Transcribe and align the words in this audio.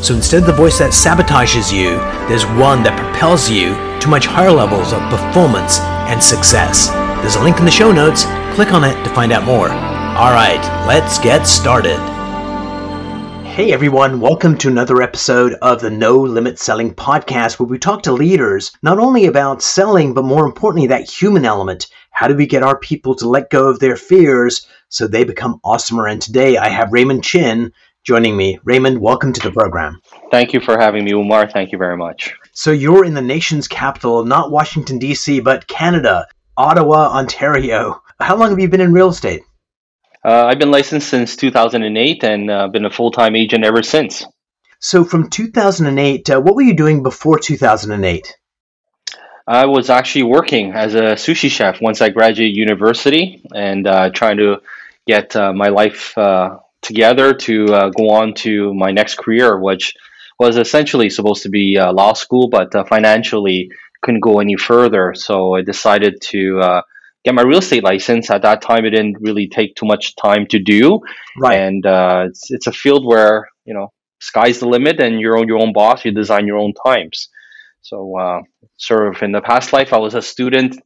So 0.00 0.14
instead 0.14 0.42
of 0.42 0.46
the 0.46 0.52
voice 0.52 0.78
that 0.78 0.92
sabotages 0.92 1.74
you, 1.74 1.96
there's 2.28 2.46
one 2.46 2.84
that 2.84 2.96
propels 2.96 3.50
you 3.50 3.74
to 3.98 4.08
much 4.08 4.26
higher 4.26 4.52
levels 4.52 4.92
of 4.92 5.02
performance 5.10 5.80
and 6.06 6.22
success. 6.22 6.88
There's 7.20 7.34
a 7.34 7.42
link 7.42 7.58
in 7.58 7.64
the 7.64 7.70
show 7.70 7.90
notes. 7.90 8.22
Click 8.54 8.72
on 8.72 8.84
it 8.84 8.94
to 9.02 9.10
find 9.10 9.32
out 9.32 9.42
more. 9.42 9.68
All 9.68 10.30
right, 10.30 10.62
let's 10.86 11.18
get 11.18 11.48
started. 11.48 11.98
Hey 13.44 13.72
everyone, 13.72 14.20
welcome 14.20 14.56
to 14.58 14.68
another 14.68 15.02
episode 15.02 15.54
of 15.62 15.80
the 15.80 15.90
No 15.90 16.16
Limit 16.16 16.60
Selling 16.60 16.94
Podcast, 16.94 17.58
where 17.58 17.66
we 17.66 17.76
talk 17.76 18.04
to 18.04 18.12
leaders 18.12 18.70
not 18.84 19.00
only 19.00 19.26
about 19.26 19.62
selling, 19.62 20.14
but 20.14 20.24
more 20.24 20.46
importantly, 20.46 20.86
that 20.86 21.10
human 21.10 21.44
element. 21.44 21.88
How 22.12 22.28
do 22.28 22.36
we 22.36 22.46
get 22.46 22.62
our 22.62 22.78
people 22.78 23.16
to 23.16 23.28
let 23.28 23.50
go 23.50 23.68
of 23.68 23.80
their 23.80 23.96
fears 23.96 24.64
so 24.90 25.08
they 25.08 25.24
become 25.24 25.60
awesomer? 25.64 26.08
And 26.10 26.22
today 26.22 26.56
I 26.56 26.68
have 26.68 26.92
Raymond 26.92 27.24
Chin 27.24 27.72
joining 28.04 28.36
me. 28.36 28.58
Raymond, 28.64 29.00
welcome 29.00 29.32
to 29.32 29.40
the 29.40 29.52
program. 29.52 30.00
Thank 30.30 30.52
you 30.52 30.60
for 30.60 30.78
having 30.78 31.04
me, 31.04 31.12
Umar. 31.12 31.48
Thank 31.48 31.72
you 31.72 31.78
very 31.78 31.96
much. 31.96 32.34
So 32.52 32.70
you're 32.70 33.04
in 33.04 33.14
the 33.14 33.22
nation's 33.22 33.68
capital, 33.68 34.24
not 34.24 34.50
Washington, 34.50 34.98
D.C., 34.98 35.40
but 35.40 35.66
Canada, 35.66 36.26
Ottawa, 36.56 37.08
Ontario. 37.16 38.02
How 38.20 38.36
long 38.36 38.50
have 38.50 38.58
you 38.58 38.68
been 38.68 38.80
in 38.80 38.92
real 38.92 39.10
estate? 39.10 39.42
Uh, 40.24 40.46
I've 40.46 40.58
been 40.58 40.70
licensed 40.70 41.08
since 41.08 41.36
2008 41.36 42.24
and 42.24 42.50
uh, 42.50 42.68
been 42.68 42.84
a 42.84 42.90
full 42.90 43.10
time 43.10 43.36
agent 43.36 43.64
ever 43.64 43.82
since. 43.82 44.26
So, 44.80 45.04
from 45.04 45.30
2008, 45.30 46.30
uh, 46.30 46.40
what 46.40 46.54
were 46.54 46.62
you 46.62 46.74
doing 46.74 47.02
before 47.02 47.38
2008? 47.38 48.36
I 49.46 49.64
was 49.64 49.88
actually 49.88 50.24
working 50.24 50.72
as 50.72 50.94
a 50.94 51.14
sushi 51.14 51.50
chef 51.50 51.80
once 51.80 52.02
I 52.02 52.10
graduated 52.10 52.54
university 52.54 53.42
and 53.54 53.86
uh, 53.86 54.10
trying 54.10 54.36
to 54.36 54.58
get 55.06 55.34
uh, 55.34 55.54
my 55.54 55.68
life 55.68 56.16
uh, 56.18 56.58
together 56.88 57.32
to 57.46 57.66
go 57.96 58.10
on 58.10 58.34
to 58.44 58.74
my 58.74 58.90
next 58.90 59.18
career, 59.18 59.60
which 59.60 59.94
was 60.40 60.56
essentially 60.56 61.10
supposed 61.10 61.42
to 61.44 61.48
be 61.48 61.78
law 61.78 62.12
school, 62.14 62.48
but 62.48 62.72
financially 62.88 63.70
couldn't 64.02 64.20
go 64.20 64.40
any 64.40 64.56
further. 64.56 65.14
So, 65.14 65.54
I 65.54 65.62
decided 65.62 66.20
to 66.32 66.82
get 67.24 67.34
my 67.34 67.42
real 67.42 67.58
estate 67.58 67.84
license. 67.84 68.30
At 68.30 68.42
that 68.42 68.62
time, 68.62 68.84
it 68.84 68.90
didn't 68.90 69.18
really 69.20 69.48
take 69.48 69.74
too 69.74 69.86
much 69.86 70.16
time 70.16 70.46
to 70.50 70.58
do, 70.58 71.00
right. 71.38 71.60
and 71.60 71.84
uh, 71.84 72.24
it's 72.28 72.50
it's 72.50 72.66
a 72.66 72.72
field 72.72 73.04
where 73.04 73.48
you 73.64 73.74
know 73.74 73.92
sky's 74.20 74.60
the 74.60 74.68
limit, 74.68 75.00
and 75.00 75.20
you're 75.20 75.38
your 75.46 75.58
own 75.58 75.72
boss. 75.72 76.04
You 76.04 76.12
design 76.12 76.46
your 76.46 76.58
own 76.58 76.72
times. 76.86 77.28
So, 77.82 78.18
uh, 78.18 78.40
sort 78.76 79.08
of 79.08 79.22
in 79.22 79.32
the 79.32 79.40
past 79.40 79.72
life, 79.72 79.92
I 79.92 79.98
was 79.98 80.14
a 80.14 80.22
student 80.22 80.78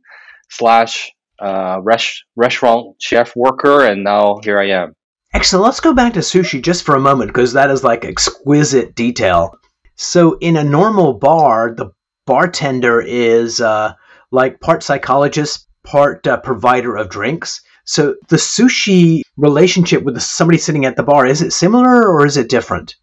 slash 0.51 1.13
uh, 1.41 1.81
res- 1.83 2.23
restaurant 2.37 2.97
chef 3.01 3.35
worker, 3.35 3.85
and 3.85 4.05
now 4.05 4.41
here 4.43 4.59
I 4.59 4.71
am. 4.83 4.95
Excellent. 5.35 5.65
Let's 5.65 5.81
go 5.81 5.95
back 5.95 6.13
to 6.15 6.21
sushi 6.21 6.63
just 6.63 6.85
for 6.85 6.95
a 6.95 7.01
moment 7.01 7.29
because 7.31 7.53
that 7.55 7.71
is 7.71 7.83
like 7.83 8.05
exquisite 8.05 8.95
detail. 8.95 9.55
So, 9.97 10.37
in 10.39 10.57
a 10.57 10.65
normal 10.65 11.15
bar, 11.15 11.75
the 11.75 11.91
bartender 12.27 13.01
is 13.01 13.61
uh, 13.61 13.95
like 14.31 14.61
part 14.61 14.83
psychologist, 14.83 15.69
part 15.85 16.27
uh, 16.27 16.39
provider 16.39 16.97
of 16.97 17.09
drinks. 17.09 17.63
So 17.85 18.15
the 18.29 18.37
sushi 18.37 19.23
relationship 19.37 20.03
with 20.03 20.21
somebody 20.21 20.59
sitting 20.59 20.85
at 20.85 20.97
the 20.97 21.03
bar 21.03 21.27
is 21.27 21.43
it 21.43 21.53
similar 21.53 22.09
or 22.09 22.27
is 22.27 22.37
it 22.37 22.49
different? 22.49 22.97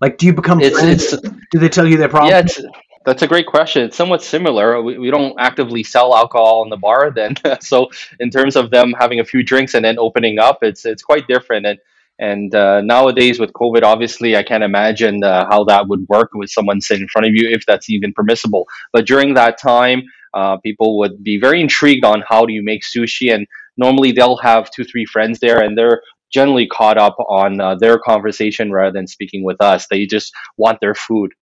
Like, 0.00 0.18
do 0.18 0.26
you 0.26 0.32
become 0.32 0.60
it's, 0.60 0.78
friends? 0.78 1.12
It's, 1.12 1.28
do 1.52 1.58
they 1.58 1.68
tell 1.68 1.86
you 1.86 1.96
their 1.96 2.08
problems? 2.08 2.58
Yeah, 2.58 2.70
that's 3.06 3.22
a 3.22 3.26
great 3.26 3.46
question. 3.46 3.84
It's 3.84 3.96
somewhat 3.96 4.22
similar. 4.22 4.82
We, 4.82 4.98
we 4.98 5.10
don't 5.12 5.36
actively 5.38 5.84
sell 5.84 6.14
alcohol 6.14 6.64
in 6.64 6.70
the 6.70 6.76
bar, 6.76 7.12
then. 7.12 7.36
so 7.60 7.88
in 8.18 8.30
terms 8.30 8.56
of 8.56 8.70
them 8.70 8.92
having 8.98 9.20
a 9.20 9.24
few 9.24 9.44
drinks 9.44 9.74
and 9.74 9.84
then 9.84 9.96
opening 9.98 10.38
up, 10.40 10.58
it's 10.62 10.84
it's 10.84 11.02
quite 11.02 11.26
different. 11.28 11.66
And 11.66 11.78
and 12.18 12.54
uh, 12.54 12.80
nowadays 12.80 13.38
with 13.38 13.52
COVID, 13.52 13.82
obviously, 13.84 14.36
I 14.36 14.42
can't 14.42 14.64
imagine 14.64 15.22
uh, 15.22 15.46
how 15.48 15.64
that 15.64 15.86
would 15.86 16.06
work 16.08 16.30
with 16.34 16.50
someone 16.50 16.80
sitting 16.80 17.02
in 17.02 17.08
front 17.08 17.28
of 17.28 17.34
you 17.34 17.48
if 17.50 17.64
that's 17.64 17.88
even 17.88 18.12
permissible. 18.12 18.66
But 18.92 19.06
during 19.06 19.34
that 19.34 19.60
time, 19.60 20.02
uh, 20.34 20.56
people 20.58 20.98
would 20.98 21.22
be 21.22 21.38
very 21.38 21.60
intrigued 21.60 22.04
on 22.04 22.24
how 22.28 22.44
do 22.44 22.52
you 22.52 22.62
make 22.64 22.82
sushi, 22.82 23.32
and 23.32 23.46
normally 23.76 24.12
they'll 24.12 24.38
have 24.38 24.70
two, 24.70 24.82
three 24.82 25.04
friends 25.04 25.38
there, 25.38 25.60
and 25.60 25.78
they're 25.78 26.02
generally 26.32 26.66
caught 26.66 26.98
up 26.98 27.16
on 27.28 27.60
uh, 27.60 27.76
their 27.76 27.98
conversation 27.98 28.72
rather 28.72 28.92
than 28.92 29.06
speaking 29.06 29.44
with 29.44 29.62
us. 29.62 29.86
They 29.88 30.06
just 30.06 30.32
want 30.56 30.80
their 30.80 30.94
food. 30.94 31.32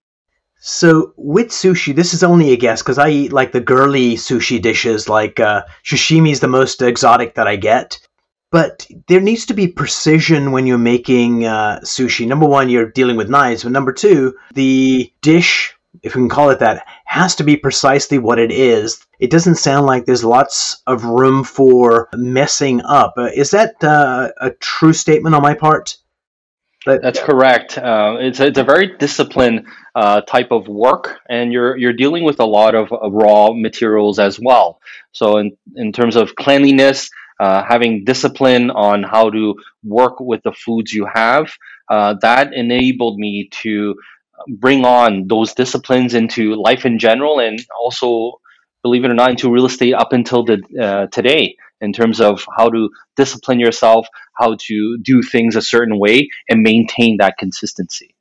So 0.67 1.13
with 1.19 1.49
sushi, 1.49 1.95
this 1.95 2.15
is 2.15 2.23
only 2.23 2.53
a 2.53 2.57
guess 2.57 2.81
because 2.81 2.97
I 2.97 3.11
eat 3.11 3.35
like 3.35 3.53
the 3.53 3.61
girly 3.61 4.15
sushi 4.15 4.63
dishes. 4.63 5.11
Like 5.11 5.39
uh, 5.39 5.65
sashimi 5.85 6.33
is 6.33 6.41
the 6.41 6.49
most 6.49 6.81
exotic 6.81 7.35
that 7.35 7.47
I 7.47 7.57
get, 7.57 7.99
but 8.51 8.87
there 9.07 9.21
needs 9.21 9.45
to 9.47 9.55
be 9.55 9.69
precision 9.69 10.53
when 10.53 10.67
you're 10.67 10.79
making 10.79 11.45
uh, 11.45 11.81
sushi. 11.85 12.27
Number 12.27 12.47
one, 12.47 12.71
you're 12.71 12.91
dealing 12.91 13.17
with 13.17 13.29
knives, 13.29 13.65
but 13.65 13.73
number 13.73 13.93
two, 13.93 14.37
the 14.55 15.13
dish 15.21 15.75
if 16.03 16.17
we 16.17 16.23
can 16.23 16.31
call 16.31 16.49
it 16.49 16.61
that, 16.61 16.87
has 17.05 17.37
to 17.37 17.45
be 17.45 17.57
precisely 17.57 18.19
what 18.19 18.39
it 18.39 18.51
is. 18.51 19.05
It 19.21 19.31
doesn't 19.31 19.57
sound 19.57 19.87
like 19.87 20.07
there's 20.07 20.25
lots 20.25 20.83
of 20.87 21.05
room 21.05 21.45
for 21.45 22.09
messing 22.15 22.81
up. 22.83 23.15
Uh, 23.19 23.31
is 23.35 23.51
that 23.51 23.85
uh, 23.85 24.31
a 24.41 24.51
true 24.51 24.95
statement 24.95 25.35
on 25.35 25.43
my 25.43 25.55
part? 25.55 25.99
But, 26.85 27.01
That's 27.01 27.21
correct. 27.21 27.79
Uh, 27.79 28.17
it's, 28.19 28.41
a, 28.41 28.47
it's 28.47 28.59
a 28.59 28.65
very 28.65 28.97
disciplined 28.99 29.67
uh, 29.95 30.21
type 30.23 30.51
of 30.51 30.67
work, 30.69 31.21
and 31.29 31.53
you're 31.53 31.77
you're 31.77 31.93
dealing 31.93 32.25
with 32.25 32.41
a 32.41 32.45
lot 32.45 32.75
of 32.75 32.93
uh, 32.93 33.11
raw 33.11 33.53
materials 33.53 34.19
as 34.19 34.39
well. 34.41 34.81
So 35.13 35.39
in 35.39 35.57
in 35.77 35.93
terms 35.93 36.17
of 36.17 36.35
cleanliness, 36.35 37.11
uh, 37.41 37.63
having 37.69 38.05
discipline 38.05 38.71
on 38.71 39.03
how 39.03 39.31
to 39.31 39.55
work 39.83 40.21
with 40.21 40.43
the 40.43 40.53
foods 40.53 40.93
you 40.93 41.07
have, 41.13 41.53
that 41.89 42.53
enabled 42.53 43.19
me 43.19 43.49
to 43.63 43.95
bring 44.49 44.85
on 44.85 45.27
those 45.29 45.55
disciplines 45.55 46.15
into 46.15 46.55
life 46.55 46.85
in 46.85 46.99
general 46.99 47.39
and 47.41 47.65
also 47.81 48.41
believe 48.83 49.05
it 49.05 49.11
or 49.11 49.15
not 49.15 49.31
into 49.31 49.51
real 49.51 49.67
estate 49.67 49.95
up 49.95 50.13
until 50.13 50.45
the, 50.45 50.61
uh, 50.81 51.07
today 51.09 51.57
in 51.81 51.93
terms 51.93 52.21
of 52.21 52.45
how 52.57 52.69
to 52.69 52.91
discipline 53.17 53.61
yourself 53.61 54.07
how 54.35 54.57
to 54.59 54.99
do 54.99 55.23
things 55.23 55.57
a 55.57 55.63
certain 55.63 55.99
way 55.99 56.29
and 56.49 56.63
maintain 56.63 57.17
that 57.19 57.39
consistency 57.39 58.14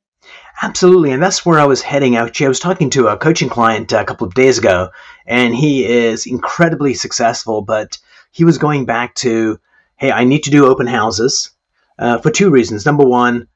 Absolutely, 0.62 1.10
and 1.10 1.22
that's 1.22 1.44
where 1.44 1.58
I 1.58 1.66
was 1.66 1.82
heading. 1.82 2.16
Actually, 2.16 2.46
I 2.46 2.48
was 2.48 2.60
talking 2.60 2.90
to 2.90 3.08
a 3.08 3.16
coaching 3.16 3.48
client 3.48 3.92
a 3.92 4.04
couple 4.04 4.26
of 4.26 4.34
days 4.34 4.58
ago, 4.58 4.90
and 5.26 5.54
he 5.54 5.84
is 5.84 6.26
incredibly 6.26 6.94
successful. 6.94 7.60
But 7.62 7.98
he 8.30 8.44
was 8.44 8.58
going 8.58 8.86
back 8.86 9.14
to, 9.16 9.58
"Hey, 9.96 10.12
I 10.12 10.24
need 10.24 10.44
to 10.44 10.50
do 10.50 10.66
open 10.66 10.86
houses 10.86 11.50
uh, 11.98 12.18
for 12.18 12.30
two 12.30 12.50
reasons. 12.50 12.86
Number 12.86 13.04
one, 13.04 13.48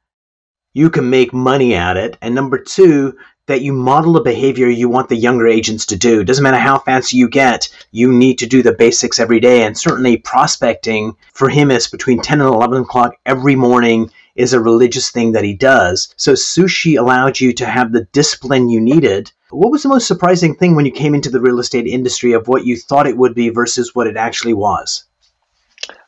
you 0.74 0.90
can 0.90 1.10
make 1.10 1.32
money 1.32 1.74
at 1.74 1.96
it. 1.96 2.16
And 2.22 2.34
number 2.34 2.58
two, 2.58 3.16
that 3.46 3.62
you 3.62 3.72
model 3.72 4.16
a 4.16 4.22
behavior 4.22 4.68
you 4.68 4.88
want 4.88 5.08
the 5.08 5.16
younger 5.16 5.48
agents 5.48 5.86
to 5.86 5.96
do. 5.96 6.22
Doesn't 6.22 6.42
matter 6.42 6.58
how 6.58 6.78
fancy 6.78 7.16
you 7.16 7.28
get, 7.28 7.68
you 7.90 8.12
need 8.12 8.38
to 8.38 8.46
do 8.46 8.62
the 8.62 8.74
basics 8.74 9.18
every 9.18 9.40
day. 9.40 9.64
And 9.64 9.76
certainly 9.76 10.18
prospecting 10.18 11.16
for 11.32 11.48
him 11.48 11.70
is 11.70 11.88
between 11.88 12.20
10 12.20 12.40
and 12.42 12.54
11 12.54 12.82
o'clock 12.82 13.14
every 13.24 13.56
morning 13.56 14.10
is 14.38 14.52
a 14.52 14.60
religious 14.60 15.10
thing 15.10 15.32
that 15.32 15.44
he 15.44 15.52
does. 15.52 16.14
So 16.16 16.32
sushi 16.32 16.98
allowed 16.98 17.40
you 17.40 17.52
to 17.54 17.66
have 17.66 17.92
the 17.92 18.04
discipline 18.12 18.68
you 18.68 18.80
needed. 18.80 19.32
What 19.50 19.72
was 19.72 19.82
the 19.82 19.88
most 19.88 20.06
surprising 20.06 20.54
thing 20.54 20.74
when 20.74 20.86
you 20.86 20.92
came 20.92 21.14
into 21.14 21.30
the 21.30 21.40
real 21.40 21.58
estate 21.58 21.86
industry 21.86 22.32
of 22.32 22.48
what 22.48 22.64
you 22.64 22.76
thought 22.76 23.06
it 23.06 23.16
would 23.16 23.34
be 23.34 23.48
versus 23.50 23.94
what 23.94 24.06
it 24.06 24.16
actually 24.16 24.54
was? 24.54 25.04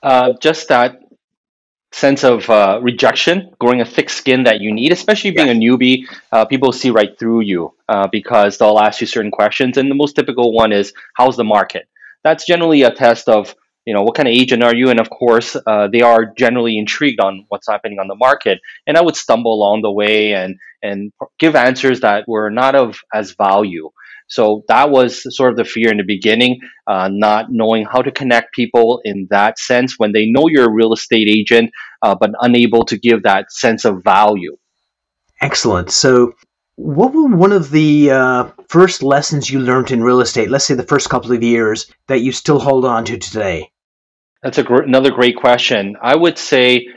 Uh, 0.03 0.35
just 0.41 0.69
that 0.69 1.01
sense 1.93 2.23
of 2.23 2.49
uh, 2.49 2.79
rejection, 2.83 3.51
growing 3.59 3.81
a 3.81 3.85
thick 3.85 4.09
skin 4.09 4.45
that 4.45 4.61
you 4.61 4.73
need, 4.73 4.93
especially 4.93 5.33
being 5.33 5.49
a 5.49 5.53
newbie. 5.53 6.05
Uh, 6.31 6.45
people 6.45 6.73
see 6.73 6.91
right 6.91 7.19
through 7.19 7.41
you 7.41 7.75
uh, 7.89 8.07
because 8.07 8.59
they'll 8.59 8.79
ask 8.79 9.01
you 9.01 9.07
certain 9.07 9.31
questions, 9.31 9.77
and 9.77 9.91
the 9.91 9.95
most 9.95 10.15
typical 10.15 10.53
one 10.53 10.73
is, 10.73 10.93
"How's 11.15 11.37
the 11.37 11.45
market?" 11.45 11.89
That's 12.23 12.47
generally 12.47 12.83
a 12.83 12.95
test 12.95 13.29
of 13.29 13.55
you 13.87 13.95
know 13.95 14.03
what 14.03 14.15
kind 14.15 14.29
of 14.29 14.35
agent 14.35 14.63
are 14.63 14.75
you, 14.75 14.91
and 14.91 15.01
of 15.01 15.09
course 15.09 15.57
uh, 15.67 15.89
they 15.93 16.03
are 16.03 16.33
generally 16.37 16.79
intrigued 16.79 17.21
on 17.21 17.45
what's 17.49 17.69
happening 17.69 17.99
on 17.99 18.09
the 18.09 18.15
market. 18.15 18.61
And 18.87 18.97
I 18.97 19.03
would 19.03 19.17
stumble 19.17 19.53
along 19.55 19.83
the 19.83 19.91
way 19.91 20.35
and 20.35 20.57
and 20.83 21.13
give 21.39 21.57
answers 21.57 22.01
that 22.01 22.25
were 22.29 22.51
not 22.51 22.75
of 22.75 23.01
as 23.13 23.33
value. 23.33 23.91
So 24.29 24.63
that 24.69 24.91
was 24.91 25.27
sort 25.37 25.51
of 25.51 25.57
the 25.57 25.65
fear 25.65 25.91
in 25.91 25.97
the 25.97 26.05
beginning, 26.05 26.61
uh, 26.87 27.09
not 27.11 27.47
knowing 27.51 27.85
how 27.85 28.01
to 28.01 28.13
connect 28.13 28.55
people 28.55 29.01
in 29.05 29.27
that 29.31 29.59
sense 29.59 29.95
when 29.99 30.13
they 30.13 30.27
know 30.27 30.47
you're 30.47 30.69
a 30.69 30.73
real 30.73 30.93
estate 30.93 31.29
agent, 31.29 31.73
uh, 32.03 32.15
but 32.15 32.31
unable 32.41 32.85
to 32.85 32.97
give 32.97 33.25
that 33.25 33.51
sense 33.51 33.85
of 33.85 34.05
value. 34.05 34.57
Excellent. 35.41 35.91
So 35.91 36.35
What 36.77 37.13
were 37.13 37.27
one 37.27 37.53
of 37.53 37.71
the 37.71 38.11
uh, 38.11 38.51
first 38.69 39.03
lessons 39.03 39.51
you 39.51 39.61
learned 39.61 39.91
in 39.91 40.03
real 40.03 40.21
estate, 40.21 40.49
let's 40.49 40.65
say 40.65 40.75
the 40.75 40.83
first 40.83 41.11
couple 41.11 41.31
of 41.33 41.43
years, 41.43 41.91
that 42.09 42.21
you 42.23 42.33
still 42.33 42.59
hold 42.59 42.87
on 42.87 43.05
to 43.05 43.19
today? 43.19 43.70
That's 44.43 44.59
a 44.59 44.63
gr- 44.63 44.83
another 44.83 45.11
great 45.11 45.37
question. 45.37 45.97
I 46.01 46.17
would 46.17 46.39
say 46.39 46.89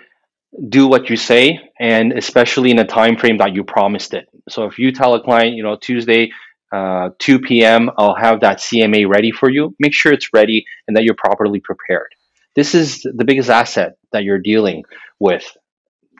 do 0.69 0.87
what 0.87 1.09
you 1.09 1.15
say 1.15 1.59
and 1.79 2.13
especially 2.13 2.71
in 2.71 2.79
a 2.79 2.85
time 2.85 3.17
frame 3.17 3.37
that 3.39 3.53
you 3.53 3.63
promised 3.63 4.13
it. 4.13 4.27
So 4.49 4.65
if 4.65 4.77
you 4.77 4.91
tell 4.91 5.15
a 5.15 5.21
client, 5.21 5.55
you 5.55 5.63
know, 5.63 5.75
Tuesday 5.75 6.31
uh, 6.71 7.09
2 7.19 7.39
p.m., 7.39 7.89
I'll 7.97 8.15
have 8.15 8.41
that 8.41 8.59
CMA 8.59 9.07
ready 9.07 9.31
for 9.31 9.49
you. 9.49 9.75
Make 9.79 9.93
sure 9.93 10.11
it's 10.11 10.29
ready 10.33 10.65
and 10.87 10.97
that 10.97 11.03
you're 11.03 11.15
properly 11.15 11.59
prepared. 11.59 12.07
This 12.55 12.75
is 12.75 13.01
the 13.01 13.25
biggest 13.25 13.49
asset 13.49 13.93
that 14.11 14.23
you're 14.23 14.39
dealing 14.39 14.83
with. 15.19 15.45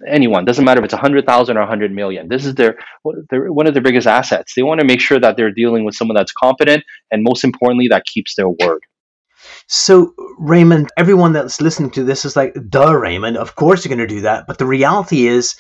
Anyone 0.08 0.46
doesn't 0.46 0.66
matter 0.66 0.80
if 0.80 0.86
it's 0.86 0.94
100,000 0.94 1.58
or 1.58 1.60
100 1.62 1.92
million. 1.92 2.28
This 2.28 2.46
is 2.46 2.56
their, 2.56 2.78
their 3.30 3.52
one 3.54 3.68
of 3.68 3.74
their 3.74 3.84
biggest 3.84 4.08
assets. 4.08 4.54
They 4.56 4.64
want 4.64 4.80
to 4.82 4.86
make 4.86 5.00
sure 5.00 5.20
that 5.20 5.38
they're 5.38 5.52
dealing 5.52 5.86
with 5.86 5.96
someone 5.96 6.16
that's 6.16 6.32
competent 6.32 6.84
and 7.12 7.24
most 7.24 7.44
importantly 7.44 7.88
that 7.90 8.06
keeps 8.06 8.36
their 8.36 8.50
word. 8.50 8.82
So, 9.68 10.14
Raymond, 10.40 10.90
everyone 10.98 11.34
that's 11.34 11.62
listening 11.62 11.92
to 11.92 12.04
this 12.04 12.26
is 12.26 12.36
like, 12.36 12.56
duh, 12.70 12.96
Raymond, 12.96 13.38
of 13.38 13.56
course 13.56 13.84
you're 13.84 13.96
going 13.96 14.08
to 14.08 14.16
do 14.16 14.22
that. 14.22 14.46
But 14.48 14.58
the 14.58 14.66
reality 14.66 15.28
is, 15.28 15.56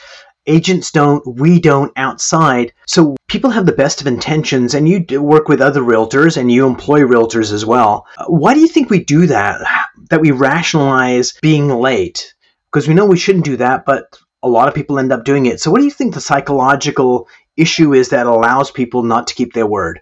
agents 0.45 0.91
don't, 0.91 1.23
we 1.39 1.59
don't 1.59 1.91
outside. 1.95 2.73
So 2.88 3.15
people 3.27 3.50
have 3.50 3.65
the 3.65 3.71
best 3.71 4.01
of 4.01 4.07
intentions, 4.07 4.73
and 4.73 4.88
you 4.88 5.05
work 5.21 5.47
with 5.47 5.61
other 5.61 5.81
realtors 5.81 6.38
and 6.38 6.51
you 6.51 6.67
employ 6.67 7.01
realtors 7.01 7.53
as 7.53 7.65
well. 7.65 8.05
Uh, 8.17 8.25
why 8.27 8.53
do 8.53 8.59
you 8.59 8.67
think 8.67 8.89
we 8.89 9.03
do 9.03 9.27
that? 9.27 9.61
That 10.09 10.21
we 10.21 10.31
rationalize 10.31 11.33
being 11.41 11.69
late? 11.69 12.35
Because 12.71 12.88
we 12.88 12.94
know 12.94 13.06
we 13.06 13.17
shouldn't 13.17 13.45
do 13.45 13.57
that, 13.57 13.83
but 13.85 14.19
a 14.44 14.49
lot 14.49 14.67
of 14.67 14.75
people 14.75 14.99
end 14.99 15.11
up 15.11 15.23
doing 15.23 15.45
it. 15.45 15.59
So, 15.59 15.71
what 15.71 15.79
do 15.79 15.85
you 15.85 15.91
think 15.91 16.13
the 16.13 16.21
psychological 16.21 17.27
issue 17.56 17.94
is 17.94 18.09
that 18.09 18.27
allows 18.27 18.69
people 18.69 19.01
not 19.01 19.27
to 19.27 19.33
keep 19.33 19.53
their 19.53 19.65
word? 19.65 20.01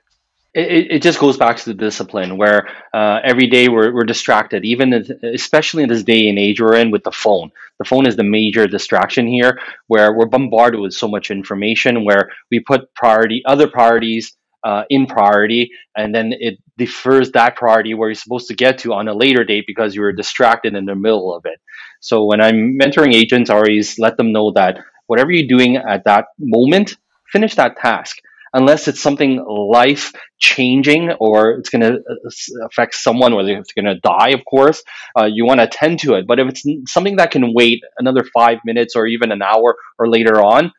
It, 0.53 0.92
it 0.92 1.01
just 1.01 1.19
goes 1.19 1.38
back 1.38 1.57
to 1.57 1.65
the 1.65 1.74
discipline 1.74 2.38
where 2.38 2.68
uh, 2.94 3.19
every 3.24 3.48
day 3.48 3.69
we're, 3.69 3.94
we're 3.94 4.03
distracted. 4.03 4.65
Even 4.65 4.94
especially 5.24 5.83
in 5.83 5.89
this 5.89 6.03
day 6.03 6.27
and 6.27 6.38
age 6.38 6.59
we're 6.59 6.75
in 6.75 6.92
with 6.92 7.03
the 7.03 7.12
phone. 7.12 7.51
The 7.80 7.86
phone 7.86 8.06
is 8.06 8.15
the 8.15 8.24
major 8.24 8.68
distraction 8.68 9.27
here 9.27 9.59
where 9.88 10.13
we're 10.13 10.25
bombarded 10.25 10.80
with 10.80 10.94
so 10.94 11.07
much 11.07 11.31
information 11.31 12.03
where 12.03 12.30
we 12.50 12.59
put 12.59 12.94
priority 12.95 13.42
other 13.45 13.68
priorities 13.69 14.36
uh, 14.63 14.83
in 14.89 15.07
priority 15.07 15.71
and 15.98 16.13
then 16.13 16.33
it 16.39 16.59
defers 16.77 17.31
that 17.31 17.56
priority 17.56 17.94
where 17.94 18.09
you're 18.09 18.15
supposed 18.15 18.47
to 18.47 18.56
get 18.56 18.77
to 18.80 18.94
on 18.94 19.07
a 19.07 19.13
later 19.13 19.44
date 19.44 19.63
because 19.65 19.95
you 19.95 20.01
were 20.01 20.12
distracted 20.12 20.75
in 20.75 20.86
the 20.86 20.95
middle 20.95 21.33
of 21.33 21.45
it. 21.45 21.59
So 22.00 22.25
when 22.25 22.42
i'm 22.42 22.77
mentoring 22.77 23.13
agents 23.13 23.50
i 23.50 23.56
always 23.56 23.97
let 23.97 24.18
them 24.18 24.31
know 24.31 24.51
that 24.51 24.80
whatever 25.07 25.31
you're 25.31 25.47
doing 25.47 25.77
at 25.77 26.04
that 26.04 26.25
moment 26.38 26.97
finish 27.31 27.56
that 27.56 27.77
task 27.77 28.18
unless 28.53 28.88
it's 28.88 29.01
something 29.01 29.44
life 29.45 30.13
changing 30.39 31.12
or 31.19 31.51
it's 31.51 31.69
going 31.69 31.81
to 31.81 31.95
uh, 31.95 32.65
affect 32.65 32.95
someone, 32.95 33.36
whether 33.36 33.56
it's 33.57 33.74
going 33.74 33.86
to 33.86 33.95
die, 33.95 34.30
of 34.30 34.44
course, 34.45 34.83
uh, 35.18 35.25
you 35.25 35.45
want 35.45 35.59
to 35.59 35.65
attend 35.65 36.00
to 36.00 36.15
it. 36.15 36.27
But 36.27 36.39
if 36.39 36.50
it's 36.50 36.92
something 36.92 37.18
that 37.18 37.31
can 37.31 37.53
wait 37.53 37.81
another 37.98 38.24
five 38.33 38.59
minutes 38.65 38.95
or 38.95 39.07
even 39.07 39.31
an 39.31 39.42
hour 39.42 39.75
or 39.98 40.09
later 40.09 40.42
on, 40.42 40.71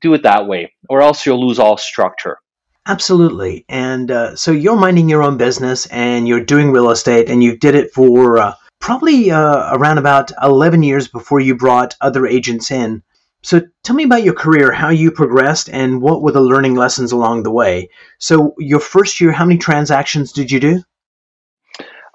do 0.00 0.14
it 0.14 0.22
that 0.22 0.46
way, 0.46 0.74
or 0.88 1.02
else 1.02 1.24
you'll 1.26 1.46
lose 1.46 1.58
all 1.58 1.76
structure. 1.76 2.38
Absolutely. 2.86 3.66
And 3.68 4.10
uh, 4.10 4.34
so 4.34 4.50
you're 4.50 4.76
minding 4.76 5.10
your 5.10 5.22
own 5.22 5.36
business 5.36 5.86
and 5.86 6.26
you're 6.26 6.44
doing 6.44 6.72
real 6.72 6.90
estate 6.90 7.28
and 7.28 7.42
you 7.44 7.58
did 7.58 7.74
it 7.74 7.92
for 7.92 8.38
uh, 8.38 8.54
probably 8.80 9.30
uh, 9.30 9.76
around 9.76 9.98
about 9.98 10.32
11 10.42 10.82
years 10.82 11.06
before 11.06 11.40
you 11.40 11.54
brought 11.54 11.96
other 12.00 12.26
agents 12.26 12.70
in. 12.70 13.02
So 13.42 13.62
tell 13.84 13.94
me 13.94 14.04
about 14.04 14.24
your 14.24 14.34
career, 14.34 14.72
how 14.72 14.90
you 14.90 15.10
progressed, 15.10 15.68
and 15.68 16.02
what 16.02 16.22
were 16.22 16.32
the 16.32 16.40
learning 16.40 16.74
lessons 16.74 17.12
along 17.12 17.44
the 17.44 17.52
way. 17.52 17.88
So 18.18 18.54
your 18.58 18.80
first 18.80 19.20
year, 19.20 19.32
how 19.32 19.44
many 19.44 19.58
transactions 19.58 20.32
did 20.32 20.50
you 20.50 20.60
do? 20.60 20.82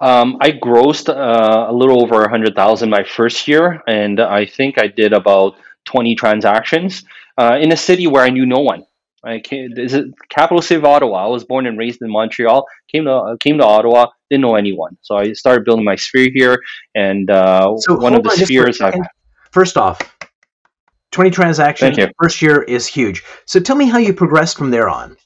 Um, 0.00 0.36
I 0.40 0.50
grossed 0.50 1.08
uh, 1.08 1.70
a 1.70 1.72
little 1.72 2.02
over 2.02 2.24
a 2.24 2.28
hundred 2.28 2.54
thousand 2.54 2.90
my 2.90 3.04
first 3.04 3.48
year, 3.48 3.82
and 3.86 4.20
I 4.20 4.44
think 4.44 4.78
I 4.78 4.88
did 4.88 5.12
about 5.12 5.54
twenty 5.84 6.14
transactions 6.14 7.04
uh, 7.38 7.58
in 7.60 7.72
a 7.72 7.76
city 7.76 8.06
where 8.06 8.22
I 8.22 8.30
knew 8.30 8.44
no 8.44 8.60
one. 8.60 8.84
I 9.24 9.38
came, 9.38 9.72
is 9.78 9.96
capital 10.28 10.60
city 10.60 10.76
of 10.76 10.84
Ottawa? 10.84 11.24
I 11.24 11.28
was 11.28 11.44
born 11.44 11.66
and 11.66 11.78
raised 11.78 12.02
in 12.02 12.10
Montreal. 12.10 12.66
Came 12.92 13.04
to 13.04 13.36
came 13.40 13.56
to 13.58 13.64
Ottawa, 13.64 14.08
didn't 14.28 14.42
know 14.42 14.56
anyone, 14.56 14.98
so 15.00 15.16
I 15.16 15.32
started 15.32 15.64
building 15.64 15.84
my 15.86 15.96
sphere 15.96 16.28
here. 16.34 16.62
And 16.94 17.30
uh, 17.30 17.74
so 17.78 17.94
one 17.96 18.14
of 18.14 18.24
the 18.24 18.30
spheres. 18.30 18.78
First 19.52 19.76
off, 19.76 20.00
20 21.14 21.30
transactions 21.30 21.96
first 22.20 22.42
year 22.42 22.62
is 22.62 22.86
huge. 22.86 23.24
So 23.46 23.60
tell 23.60 23.76
me 23.76 23.86
how 23.86 23.98
you 23.98 24.12
progressed 24.12 24.58
from 24.58 24.70
there 24.70 24.88
on. 24.88 25.16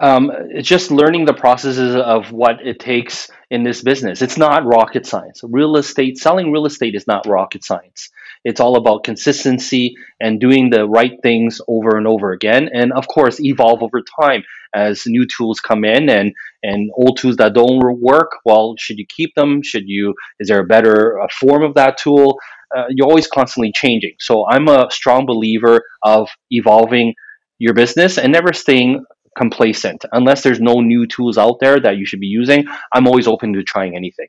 Um, 0.00 0.32
it's 0.50 0.68
just 0.68 0.90
learning 0.90 1.26
the 1.26 1.32
processes 1.32 1.94
of 1.94 2.32
what 2.32 2.56
it 2.66 2.80
takes 2.80 3.30
in 3.50 3.62
this 3.62 3.82
business. 3.82 4.20
It's 4.20 4.36
not 4.36 4.66
rocket 4.66 5.06
science. 5.06 5.40
Real 5.44 5.76
estate, 5.76 6.18
selling 6.18 6.50
real 6.50 6.66
estate 6.66 6.96
is 6.96 7.06
not 7.06 7.24
rocket 7.26 7.62
science. 7.62 8.10
It's 8.44 8.58
all 8.58 8.74
about 8.74 9.04
consistency 9.04 9.94
and 10.20 10.40
doing 10.40 10.70
the 10.70 10.88
right 10.88 11.12
things 11.22 11.60
over 11.68 11.96
and 11.96 12.08
over 12.08 12.32
again. 12.32 12.68
And 12.74 12.92
of 12.92 13.06
course, 13.06 13.38
evolve 13.38 13.84
over 13.84 14.02
time 14.20 14.42
as 14.74 15.04
new 15.06 15.26
tools 15.26 15.60
come 15.60 15.84
in 15.84 16.08
and, 16.08 16.32
and 16.64 16.90
old 16.96 17.18
tools 17.18 17.36
that 17.36 17.54
don't 17.54 17.78
work. 18.00 18.32
Well, 18.44 18.74
should 18.78 18.98
you 18.98 19.06
keep 19.06 19.34
them? 19.36 19.62
Should 19.62 19.84
you, 19.86 20.14
is 20.40 20.48
there 20.48 20.58
a 20.58 20.66
better 20.66 21.20
form 21.38 21.62
of 21.62 21.74
that 21.74 21.98
tool? 21.98 22.40
Uh, 22.76 22.84
you're 22.90 23.08
always 23.08 23.26
constantly 23.26 23.72
changing. 23.74 24.14
So 24.18 24.46
I'm 24.48 24.68
a 24.68 24.88
strong 24.90 25.26
believer 25.26 25.82
of 26.02 26.28
evolving 26.50 27.14
your 27.58 27.74
business 27.74 28.18
and 28.18 28.32
never 28.32 28.52
staying 28.52 29.04
complacent. 29.36 30.04
Unless 30.12 30.42
there's 30.42 30.60
no 30.60 30.80
new 30.80 31.06
tools 31.06 31.38
out 31.38 31.58
there 31.60 31.80
that 31.80 31.96
you 31.96 32.06
should 32.06 32.20
be 32.20 32.26
using, 32.26 32.66
I'm 32.92 33.06
always 33.06 33.26
open 33.26 33.52
to 33.54 33.62
trying 33.62 33.96
anything. 33.96 34.28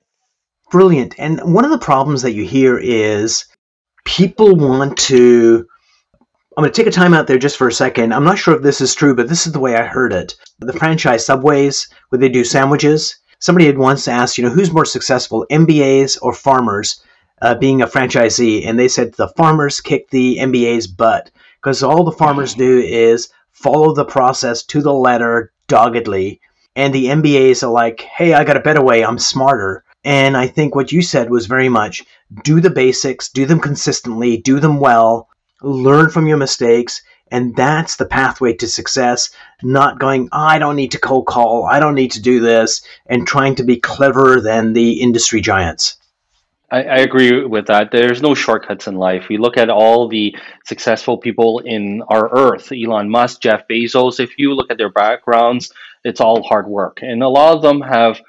Brilliant. 0.71 1.15
And 1.17 1.53
one 1.53 1.65
of 1.65 1.71
the 1.71 1.77
problems 1.77 2.21
that 2.21 2.33
you 2.33 2.45
hear 2.45 2.77
is 2.77 3.45
people 4.05 4.55
want 4.55 4.97
to. 4.97 5.67
I'm 6.55 6.63
going 6.63 6.71
to 6.71 6.75
take 6.75 6.87
a 6.87 6.91
time 6.91 7.15
out 7.15 7.25
there 7.25 7.39
just 7.39 7.57
for 7.57 7.67
a 7.67 7.73
second. 7.73 8.13
I'm 8.13 8.23
not 8.23 8.37
sure 8.37 8.55
if 8.55 8.61
this 8.61 8.79
is 8.79 8.93
true, 8.93 9.15
but 9.15 9.27
this 9.27 9.47
is 9.47 9.53
the 9.53 9.59
way 9.59 9.75
I 9.75 9.83
heard 9.83 10.13
it. 10.13 10.35
The 10.59 10.73
franchise 10.73 11.25
Subways, 11.25 11.89
where 12.09 12.19
they 12.19 12.29
do 12.29 12.43
sandwiches, 12.43 13.17
somebody 13.39 13.65
had 13.65 13.79
once 13.79 14.07
asked, 14.07 14.37
you 14.37 14.43
know, 14.43 14.51
who's 14.51 14.71
more 14.71 14.85
successful, 14.85 15.47
MBAs 15.51 16.19
or 16.21 16.31
farmers? 16.31 17.01
Uh, 17.43 17.53
being 17.53 17.81
a 17.81 17.87
franchisee, 17.87 18.65
and 18.65 18.79
they 18.79 18.87
said 18.87 19.11
the 19.11 19.27
farmers 19.35 19.81
kick 19.81 20.09
the 20.09 20.37
MBA's 20.39 20.87
butt 20.87 21.29
because 21.61 21.83
all 21.83 22.05
the 22.05 22.19
farmers 22.23 22.53
do 22.53 22.79
is 22.79 23.27
follow 23.51 23.93
the 23.93 24.05
process 24.05 24.63
to 24.63 24.81
the 24.81 24.93
letter 24.93 25.51
doggedly, 25.67 26.39
and 26.77 26.95
the 26.95 27.07
MBA's 27.07 27.61
are 27.61 27.69
like, 27.69 27.99
"Hey, 27.99 28.33
I 28.33 28.45
got 28.45 28.55
a 28.55 28.61
better 28.61 28.81
way. 28.81 29.03
I'm 29.03 29.19
smarter." 29.19 29.83
And 30.05 30.37
I 30.37 30.47
think 30.47 30.73
what 30.73 30.93
you 30.93 31.01
said 31.01 31.29
was 31.29 31.45
very 31.45 31.67
much 31.67 32.05
do 32.45 32.61
the 32.61 32.69
basics, 32.69 33.27
do 33.27 33.45
them 33.45 33.59
consistently, 33.59 34.37
do 34.37 34.61
them 34.61 34.79
well, 34.79 35.27
learn 35.61 36.09
from 36.09 36.27
your 36.27 36.37
mistakes, 36.37 37.01
and 37.29 37.55
that's 37.57 37.97
the 37.97 38.05
pathway 38.05 38.53
to 38.53 38.67
success. 38.67 39.29
Not 39.61 39.99
going, 39.99 40.29
oh, 40.31 40.39
I 40.39 40.59
don't 40.59 40.77
need 40.77 40.91
to 40.91 40.97
cold 40.99 41.25
call, 41.25 41.65
I 41.65 41.81
don't 41.81 41.95
need 41.95 42.11
to 42.11 42.21
do 42.21 42.39
this, 42.39 42.81
and 43.05 43.27
trying 43.27 43.55
to 43.55 43.63
be 43.63 43.77
cleverer 43.77 44.39
than 44.39 44.71
the 44.71 45.01
industry 45.01 45.41
giants. 45.41 45.97
I, 46.73 46.81
I, 46.83 46.97
agree 46.97 47.45
with 47.45 47.67
that. 47.67 47.91
There's 47.91 48.21
no 48.21 48.33
shortcuts 48.33 48.87
in 48.87 48.95
life. 48.95 49.27
We 49.29 49.37
look 49.37 49.57
at 49.57 49.69
all 49.69 50.07
the 50.07 50.35
successful 50.65 51.19
people 51.19 51.59
in 51.59 52.01
our 52.09 52.35
earth, 52.35 52.71
Elon 52.71 53.11
Musk, 53.11 53.41
Jeff 53.41 53.67
Bezos. 53.69 54.19
If 54.19 54.39
you 54.39 54.55
look 54.55 54.71
at 54.71 54.79
their 54.79 54.91
backgrounds, 54.91 55.71
it's 56.03 56.19
all 56.19 56.41
hard 56.41 56.67
work. 56.67 56.99
And 57.03 57.21
a 57.21 57.29
lot 57.29 57.55
of 57.55 57.61
them 57.61 57.81
have 57.81 58.19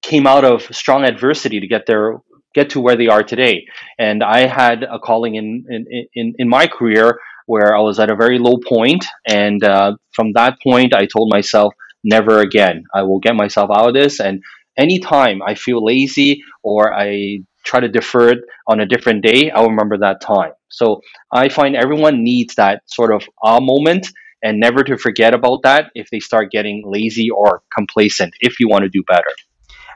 came 0.00 0.26
out 0.26 0.44
of 0.44 0.62
strong 0.74 1.04
adversity 1.04 1.60
to 1.60 1.66
get 1.66 1.86
their 1.86 2.16
get 2.54 2.70
to 2.70 2.80
where 2.80 2.96
they 2.96 3.08
are 3.08 3.22
today. 3.22 3.66
And 3.98 4.24
I 4.24 4.46
had 4.46 4.82
a 4.82 4.98
calling 4.98 5.34
in 5.34 5.66
in, 5.68 6.06
in, 6.14 6.34
in 6.38 6.48
my 6.48 6.66
career 6.66 7.20
where 7.44 7.76
I 7.76 7.80
was 7.80 8.00
at 8.00 8.10
a 8.10 8.16
very 8.16 8.38
low 8.38 8.56
point, 8.56 9.04
and 9.28 9.62
uh, 9.62 9.96
from 10.12 10.32
that 10.32 10.56
point, 10.62 10.94
I 10.94 11.06
told 11.06 11.30
myself, 11.30 11.74
never 12.02 12.40
again. 12.40 12.84
I 12.94 13.02
will 13.02 13.20
get 13.20 13.36
myself 13.36 13.70
out 13.70 13.88
of 13.88 13.94
this. 13.94 14.18
And 14.18 14.42
anytime 14.76 15.42
I 15.42 15.54
feel 15.54 15.84
lazy 15.84 16.42
or 16.62 16.92
I 16.92 17.40
try 17.66 17.80
to 17.80 17.88
defer 17.88 18.30
it 18.30 18.38
on 18.66 18.80
a 18.80 18.86
different 18.86 19.22
day, 19.22 19.50
I'll 19.50 19.68
remember 19.68 19.98
that 19.98 20.20
time. 20.20 20.52
So 20.68 21.00
I 21.32 21.48
find 21.48 21.76
everyone 21.76 22.24
needs 22.24 22.54
that 22.54 22.82
sort 22.86 23.12
of 23.12 23.28
ah 23.42 23.60
moment 23.60 24.06
and 24.42 24.60
never 24.60 24.84
to 24.84 24.96
forget 24.96 25.34
about 25.34 25.62
that 25.62 25.90
if 25.94 26.08
they 26.10 26.20
start 26.20 26.50
getting 26.50 26.82
lazy 26.86 27.28
or 27.30 27.62
complacent 27.74 28.34
if 28.40 28.60
you 28.60 28.68
want 28.68 28.84
to 28.84 28.88
do 28.88 29.02
better. 29.08 29.32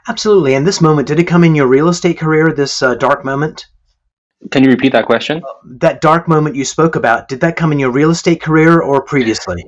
Absolutely. 0.07 0.55
And 0.55 0.65
this 0.65 0.81
moment, 0.81 1.07
did 1.07 1.19
it 1.19 1.25
come 1.25 1.43
in 1.43 1.55
your 1.55 1.67
real 1.67 1.89
estate 1.89 2.17
career, 2.17 2.51
this 2.51 2.81
uh, 2.81 2.95
dark 2.95 3.23
moment? 3.23 3.67
Can 4.49 4.63
you 4.63 4.71
repeat 4.71 4.93
that 4.93 5.05
question? 5.05 5.43
That 5.65 6.01
dark 6.01 6.27
moment 6.27 6.55
you 6.55 6.65
spoke 6.65 6.95
about, 6.95 7.27
did 7.27 7.41
that 7.41 7.55
come 7.55 7.71
in 7.71 7.79
your 7.79 7.91
real 7.91 8.09
estate 8.09 8.41
career 8.41 8.81
or 8.81 9.03
previously? 9.03 9.63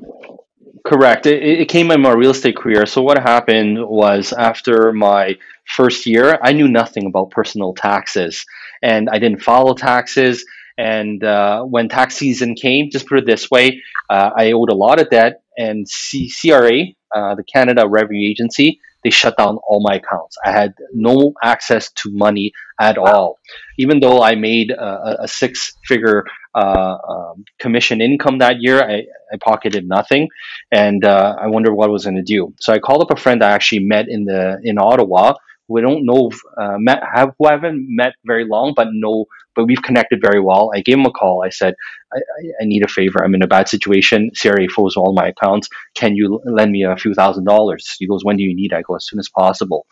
Correct. 0.86 1.26
It, 1.26 1.42
it 1.62 1.70
came 1.70 1.92
in 1.92 2.02
my 2.02 2.12
real 2.12 2.32
estate 2.32 2.58
career. 2.58 2.86
So 2.86 3.02
what 3.02 3.18
happened 3.18 3.78
was 3.88 4.34
after 4.34 4.92
my 4.92 5.38
first 5.66 6.06
year, 6.06 6.38
I 6.42 6.52
knew 6.52 6.68
nothing 6.68 7.06
about 7.06 7.32
personal 7.32 7.74
taxes, 7.74 8.46
and 8.82 9.10
I 9.10 9.18
didn't 9.20 9.42
follow 9.42 9.76
taxes. 9.76 10.46
And 10.78 11.24
uh, 11.24 11.64
when 11.64 11.88
tax 11.88 12.18
season 12.18 12.56
came, 12.56 12.90
just 12.92 13.08
put 13.08 13.20
it 13.20 13.26
this 13.26 13.50
way, 13.50 13.82
uh, 14.10 14.32
I 14.36 14.52
owed 14.52 14.70
a 14.72 14.76
lot 14.76 15.00
of 15.00 15.10
debt, 15.10 15.42
and 15.58 15.88
C- 15.88 16.30
CRA, 16.42 16.82
uh, 17.16 17.36
the 17.36 17.44
Canada 17.44 17.88
Revenue 17.88 18.28
Agency, 18.30 18.80
they 19.04 19.10
shut 19.10 19.38
down 19.38 19.58
all 19.68 19.82
my 19.82 19.96
accounts. 19.96 20.38
I 20.46 20.52
had 20.52 20.74
no 20.94 21.34
access 21.44 21.92
to 21.94 22.12
money 22.12 22.52
at 22.80 22.98
all. 22.98 23.40
Even 23.78 24.00
though 24.00 24.22
I 24.22 24.36
made 24.36 24.72
a, 24.72 25.24
a 25.24 25.28
six 25.28 25.74
figure 25.86 26.26
uh, 26.56 26.98
um, 27.08 27.46
commission 27.60 28.02
income 28.02 28.40
that 28.40 28.58
year, 28.60 28.82
I, 28.82 29.04
I 29.32 29.38
pocketed 29.44 29.88
nothing. 29.88 30.30
And 30.72 31.06
uh, 31.06 31.36
I 31.40 31.48
wondered 31.48 31.74
what 31.74 31.90
I 31.90 31.92
was 31.92 32.04
going 32.04 32.16
to 32.16 32.24
do. 32.24 32.54
So 32.60 32.74
I 32.74 32.80
called 32.80 33.02
up 33.02 33.18
a 33.18 33.20
friend 33.20 33.44
I 33.44 33.52
actually 33.52 33.80
met 33.80 34.08
in, 34.08 34.26
the, 34.26 34.60
in 34.64 34.78
Ottawa 34.78 35.34
we 35.74 35.82
don't 35.82 36.06
know 36.06 36.32
uh, 36.62 36.78
met 36.78 37.02
have 37.14 37.30
who 37.38 37.48
haven't 37.50 37.86
met 37.90 38.14
very 38.26 38.46
long, 38.46 38.74
but 38.76 38.90
know 38.92 39.26
but 39.56 39.66
we've 39.66 39.82
connected 39.82 40.20
very 40.22 40.42
well. 40.42 40.72
I 40.76 40.82
gave 40.82 40.98
him 40.98 41.06
a 41.06 41.12
call. 41.12 41.44
I 41.44 41.50
said, 41.50 41.76
I, 42.14 42.18
I, 42.18 42.42
I 42.62 42.66
need 42.66 42.84
a 42.84 42.88
favor. 42.88 43.24
I'm 43.24 43.36
in 43.36 43.44
a 43.44 43.48
bad 43.48 43.70
situation. 43.70 44.32
CRA 44.40 44.68
froze 44.68 44.96
all 44.98 45.14
my 45.14 45.28
accounts. 45.28 45.68
Can 45.96 46.16
you 46.16 46.42
lend 46.46 46.72
me 46.72 46.84
a 46.84 46.96
few 46.96 47.14
thousand 47.14 47.46
dollars? 47.46 47.96
He 48.00 48.08
goes, 48.08 48.24
When 48.24 48.38
do 48.38 48.44
you 48.44 48.56
need? 48.56 48.74
I 48.74 48.82
go, 48.82 48.96
As 48.96 49.08
soon 49.08 49.20
as 49.20 49.30
possible. 49.30 49.86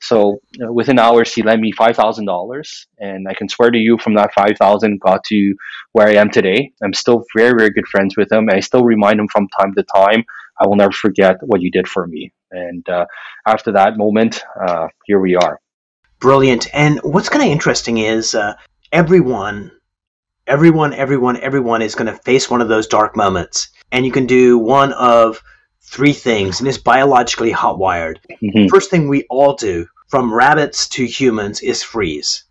So 0.00 0.40
uh, 0.64 0.72
within 0.72 0.98
hours, 0.98 1.34
he 1.34 1.42
lent 1.42 1.60
me 1.60 1.72
five 1.72 1.96
thousand 1.96 2.26
dollars, 2.26 2.86
and 2.98 3.26
I 3.28 3.34
can 3.34 3.48
swear 3.48 3.70
to 3.70 3.78
you, 3.78 3.98
from 3.98 4.14
that 4.14 4.32
five 4.34 4.56
thousand 4.58 5.00
got 5.00 5.24
to 5.24 5.54
where 5.92 6.08
I 6.08 6.14
am 6.14 6.30
today. 6.30 6.72
I'm 6.82 6.94
still 6.94 7.24
very, 7.36 7.54
very 7.58 7.70
good 7.70 7.88
friends 7.88 8.16
with 8.16 8.30
him. 8.32 8.48
I 8.50 8.60
still 8.60 8.84
remind 8.84 9.20
him 9.20 9.28
from 9.28 9.48
time 9.60 9.74
to 9.74 9.84
time. 9.94 10.24
I 10.60 10.66
will 10.66 10.76
never 10.76 10.92
forget 10.92 11.36
what 11.42 11.60
you 11.60 11.70
did 11.70 11.88
for 11.88 12.06
me. 12.06 12.32
And 12.50 12.88
uh, 12.88 13.06
after 13.46 13.72
that 13.72 13.96
moment, 13.96 14.42
uh, 14.60 14.88
here 15.06 15.20
we 15.20 15.36
are. 15.36 15.60
Brilliant. 16.20 16.66
And 16.74 16.98
what's 17.02 17.28
kind 17.28 17.44
of 17.44 17.50
interesting 17.50 17.98
is 17.98 18.34
uh, 18.34 18.54
everyone, 18.92 19.70
everyone, 20.46 20.92
everyone, 20.92 21.36
everyone 21.38 21.82
is 21.82 21.94
going 21.94 22.12
to 22.12 22.20
face 22.22 22.50
one 22.50 22.60
of 22.60 22.68
those 22.68 22.86
dark 22.86 23.16
moments. 23.16 23.68
And 23.92 24.04
you 24.04 24.12
can 24.12 24.26
do 24.26 24.58
one 24.58 24.92
of 24.92 25.42
three 25.82 26.12
things, 26.12 26.60
and 26.60 26.68
it's 26.68 26.78
biologically 26.78 27.52
hotwired. 27.52 28.18
Mm-hmm. 28.42 28.66
First 28.68 28.90
thing 28.90 29.08
we 29.08 29.24
all 29.30 29.54
do, 29.54 29.86
from 30.08 30.34
rabbits 30.34 30.88
to 30.90 31.06
humans, 31.06 31.60
is 31.60 31.82
freeze. 31.82 32.44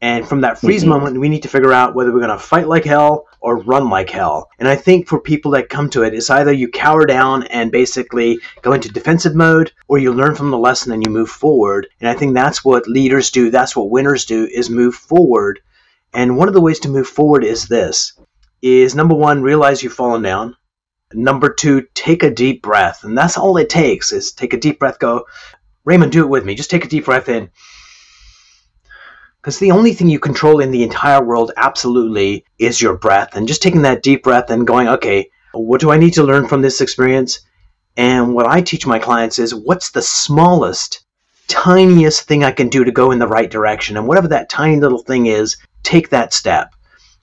And 0.00 0.28
from 0.28 0.42
that 0.42 0.60
freeze 0.60 0.82
mm-hmm. 0.82 0.90
moment, 0.90 1.20
we 1.20 1.28
need 1.28 1.42
to 1.42 1.48
figure 1.48 1.72
out 1.72 1.94
whether 1.94 2.12
we're 2.12 2.20
going 2.20 2.30
to 2.30 2.38
fight 2.38 2.68
like 2.68 2.84
hell 2.84 3.26
or 3.40 3.58
run 3.58 3.90
like 3.90 4.10
hell. 4.10 4.48
And 4.60 4.68
I 4.68 4.76
think 4.76 5.08
for 5.08 5.20
people 5.20 5.50
that 5.52 5.68
come 5.68 5.90
to 5.90 6.04
it, 6.04 6.14
it's 6.14 6.30
either 6.30 6.52
you 6.52 6.68
cower 6.68 7.04
down 7.04 7.44
and 7.48 7.72
basically 7.72 8.38
go 8.62 8.72
into 8.72 8.88
defensive 8.88 9.34
mode, 9.34 9.72
or 9.88 9.98
you 9.98 10.12
learn 10.12 10.36
from 10.36 10.50
the 10.50 10.58
lesson 10.58 10.92
and 10.92 11.04
you 11.04 11.10
move 11.12 11.30
forward. 11.30 11.88
And 12.00 12.08
I 12.08 12.14
think 12.14 12.34
that's 12.34 12.64
what 12.64 12.86
leaders 12.86 13.32
do. 13.32 13.50
That's 13.50 13.74
what 13.74 13.90
winners 13.90 14.24
do 14.24 14.46
is 14.46 14.70
move 14.70 14.94
forward. 14.94 15.60
And 16.12 16.36
one 16.36 16.46
of 16.48 16.54
the 16.54 16.60
ways 16.60 16.78
to 16.80 16.88
move 16.88 17.08
forward 17.08 17.42
is 17.44 17.66
this 17.66 18.12
is 18.62 18.94
number 18.94 19.14
one, 19.14 19.42
realize 19.42 19.82
you've 19.82 19.92
fallen 19.92 20.22
down. 20.22 20.56
Number 21.12 21.52
two, 21.52 21.86
take 21.94 22.22
a 22.22 22.30
deep 22.30 22.62
breath. 22.62 23.02
And 23.02 23.16
that's 23.16 23.38
all 23.38 23.56
it 23.56 23.68
takes 23.68 24.12
is 24.12 24.32
take 24.32 24.52
a 24.52 24.58
deep 24.58 24.78
breath, 24.78 24.98
go, 24.98 25.26
Raymond, 25.84 26.12
do 26.12 26.22
it 26.22 26.28
with 26.28 26.44
me. 26.44 26.54
Just 26.54 26.70
take 26.70 26.84
a 26.84 26.88
deep 26.88 27.06
breath 27.06 27.28
in 27.28 27.50
because 29.40 29.58
the 29.58 29.70
only 29.70 29.92
thing 29.92 30.08
you 30.08 30.18
control 30.18 30.60
in 30.60 30.70
the 30.70 30.82
entire 30.82 31.24
world 31.24 31.52
absolutely 31.56 32.44
is 32.58 32.82
your 32.82 32.96
breath. 32.96 33.36
And 33.36 33.46
just 33.46 33.62
taking 33.62 33.82
that 33.82 34.02
deep 34.02 34.22
breath 34.24 34.50
and 34.50 34.66
going, 34.66 34.88
okay, 34.88 35.30
what 35.52 35.80
do 35.80 35.90
I 35.90 35.96
need 35.96 36.14
to 36.14 36.24
learn 36.24 36.48
from 36.48 36.62
this 36.62 36.80
experience? 36.80 37.40
And 37.96 38.34
what 38.34 38.46
I 38.46 38.60
teach 38.60 38.86
my 38.86 38.98
clients 38.98 39.38
is 39.38 39.54
what's 39.54 39.90
the 39.90 40.02
smallest, 40.02 41.04
tiniest 41.46 42.22
thing 42.22 42.44
I 42.44 42.52
can 42.52 42.68
do 42.68 42.84
to 42.84 42.92
go 42.92 43.10
in 43.10 43.18
the 43.18 43.28
right 43.28 43.50
direction? 43.50 43.96
And 43.96 44.06
whatever 44.06 44.28
that 44.28 44.48
tiny 44.48 44.80
little 44.80 45.02
thing 45.02 45.26
is, 45.26 45.56
take 45.82 46.10
that 46.10 46.32
step. 46.32 46.74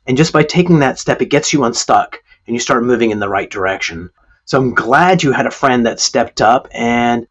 And 0.08 0.18
just 0.18 0.34
by 0.34 0.44
taking 0.44 0.80
that 0.80 1.00
step, 1.00 1.22
it 1.22 1.30
gets 1.30 1.54
you 1.54 1.64
unstuck 1.64 2.22
and 2.48 2.56
you 2.56 2.60
start 2.60 2.84
moving 2.84 3.12
in 3.12 3.20
the 3.20 3.30
right 3.30 3.50
direction. 3.50 4.10
So 4.46 4.60
I'm 4.60 4.74
glad 4.74 5.24
you 5.24 5.32
had 5.32 5.48
a 5.48 5.52
friend 5.52 5.86
that 5.86 6.00
stepped 6.00 6.42
up. 6.42 6.68
And 6.72 7.28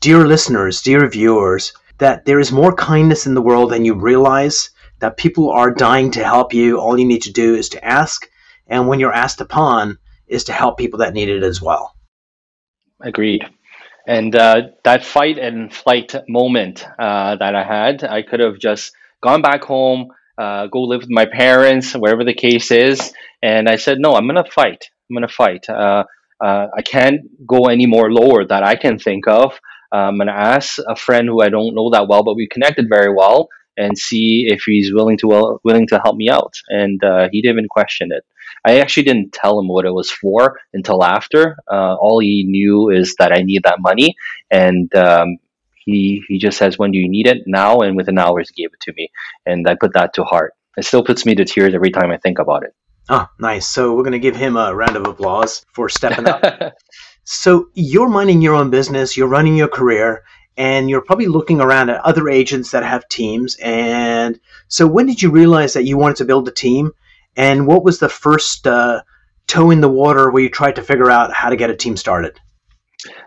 dear 0.00 0.26
listeners, 0.26 0.82
dear 0.82 1.08
viewers, 1.08 1.72
that 2.02 2.24
there 2.24 2.40
is 2.40 2.50
more 2.50 2.74
kindness 2.74 3.26
in 3.26 3.34
the 3.34 3.46
world 3.48 3.70
than 3.70 3.84
you 3.84 3.94
realize, 3.94 4.70
that 4.98 5.16
people 5.16 5.50
are 5.50 5.70
dying 5.72 6.10
to 6.10 6.24
help 6.24 6.52
you. 6.52 6.80
All 6.80 6.98
you 6.98 7.06
need 7.06 7.22
to 7.22 7.32
do 7.32 7.54
is 7.54 7.68
to 7.70 7.84
ask, 7.84 8.28
and 8.66 8.88
when 8.88 8.98
you're 8.98 9.12
asked 9.24 9.40
upon, 9.40 9.98
is 10.26 10.42
to 10.44 10.52
help 10.52 10.78
people 10.78 10.98
that 10.98 11.14
need 11.14 11.28
it 11.28 11.44
as 11.44 11.62
well. 11.62 11.94
Agreed. 13.00 13.44
And 14.04 14.34
uh, 14.34 14.62
that 14.82 15.04
fight 15.04 15.38
and 15.38 15.72
flight 15.72 16.12
moment 16.28 16.84
uh, 16.98 17.36
that 17.36 17.54
I 17.54 17.62
had, 17.62 18.02
I 18.02 18.22
could 18.22 18.40
have 18.40 18.58
just 18.58 18.92
gone 19.22 19.40
back 19.40 19.62
home, 19.62 20.08
uh, 20.36 20.66
go 20.66 20.82
live 20.82 21.02
with 21.02 21.10
my 21.10 21.26
parents, 21.26 21.92
wherever 21.92 22.24
the 22.24 22.34
case 22.34 22.72
is. 22.72 23.12
And 23.42 23.68
I 23.68 23.76
said, 23.76 23.98
no, 24.00 24.16
I'm 24.16 24.26
going 24.26 24.42
to 24.42 24.50
fight. 24.50 24.90
I'm 25.08 25.14
going 25.14 25.28
to 25.28 25.32
fight. 25.32 25.68
Uh, 25.68 26.02
uh, 26.44 26.66
I 26.76 26.82
can't 26.82 27.20
go 27.46 27.66
any 27.66 27.86
more 27.86 28.10
lower 28.10 28.44
that 28.44 28.64
I 28.64 28.74
can 28.74 28.98
think 28.98 29.28
of 29.28 29.60
um, 29.92 30.20
and 30.20 30.30
ask 30.30 30.78
a 30.88 30.96
friend 30.96 31.28
who 31.28 31.42
I 31.42 31.48
don't 31.48 31.74
know 31.74 31.90
that 31.90 32.08
well, 32.08 32.22
but 32.22 32.36
we 32.36 32.48
connected 32.48 32.86
very 32.88 33.12
well, 33.12 33.48
and 33.76 33.96
see 33.96 34.46
if 34.48 34.62
he's 34.66 34.92
willing 34.92 35.18
to 35.18 35.26
well, 35.26 35.60
willing 35.64 35.86
to 35.88 36.00
help 36.02 36.16
me 36.16 36.28
out. 36.28 36.54
And 36.68 37.02
uh, 37.04 37.28
he 37.30 37.42
didn't 37.42 37.58
even 37.58 37.68
question 37.68 38.08
it. 38.10 38.24
I 38.64 38.80
actually 38.80 39.04
didn't 39.04 39.32
tell 39.32 39.58
him 39.58 39.68
what 39.68 39.86
it 39.86 39.92
was 39.92 40.10
for 40.10 40.58
until 40.72 41.02
after. 41.02 41.56
Uh, 41.70 41.94
all 41.94 42.20
he 42.20 42.44
knew 42.46 42.90
is 42.90 43.16
that 43.18 43.32
I 43.32 43.42
need 43.42 43.62
that 43.64 43.80
money, 43.80 44.14
and 44.50 44.94
um, 44.94 45.38
he 45.84 46.22
he 46.28 46.38
just 46.38 46.58
says, 46.58 46.78
"When 46.78 46.92
do 46.92 46.98
you 46.98 47.08
need 47.08 47.26
it?" 47.26 47.38
Now, 47.46 47.80
and 47.80 47.96
within 47.96 48.18
hours, 48.18 48.50
he 48.52 48.62
gave 48.62 48.72
it 48.72 48.80
to 48.82 48.92
me, 48.96 49.10
and 49.46 49.68
I 49.68 49.74
put 49.74 49.94
that 49.94 50.14
to 50.14 50.24
heart. 50.24 50.52
It 50.76 50.84
still 50.84 51.04
puts 51.04 51.26
me 51.26 51.34
to 51.34 51.44
tears 51.44 51.74
every 51.74 51.90
time 51.90 52.10
I 52.10 52.16
think 52.16 52.38
about 52.38 52.64
it. 52.64 52.74
Oh, 53.08 53.26
nice. 53.38 53.68
So 53.68 53.94
we're 53.94 54.04
going 54.04 54.12
to 54.12 54.18
give 54.18 54.36
him 54.36 54.56
a 54.56 54.74
round 54.74 54.96
of 54.96 55.06
applause 55.06 55.66
for 55.74 55.88
stepping 55.88 56.28
up. 56.28 56.42
So 57.34 57.70
you're 57.72 58.10
minding 58.10 58.42
your 58.42 58.54
own 58.54 58.68
business, 58.68 59.16
you're 59.16 59.26
running 59.26 59.56
your 59.56 59.68
career, 59.68 60.22
and 60.58 60.90
you're 60.90 61.00
probably 61.00 61.26
looking 61.26 61.62
around 61.62 61.88
at 61.88 62.00
other 62.02 62.28
agents 62.28 62.72
that 62.72 62.84
have 62.84 63.08
teams. 63.08 63.56
And 63.62 64.38
so, 64.68 64.86
when 64.86 65.06
did 65.06 65.22
you 65.22 65.30
realize 65.30 65.72
that 65.72 65.84
you 65.84 65.96
wanted 65.96 66.16
to 66.16 66.26
build 66.26 66.46
a 66.46 66.52
team? 66.52 66.92
And 67.34 67.66
what 67.66 67.84
was 67.84 67.98
the 67.98 68.10
first 68.10 68.66
uh, 68.66 69.00
toe 69.46 69.70
in 69.70 69.80
the 69.80 69.88
water 69.88 70.30
where 70.30 70.42
you 70.42 70.50
tried 70.50 70.76
to 70.76 70.82
figure 70.82 71.10
out 71.10 71.32
how 71.32 71.48
to 71.48 71.56
get 71.56 71.70
a 71.70 71.74
team 71.74 71.96
started? 71.96 72.38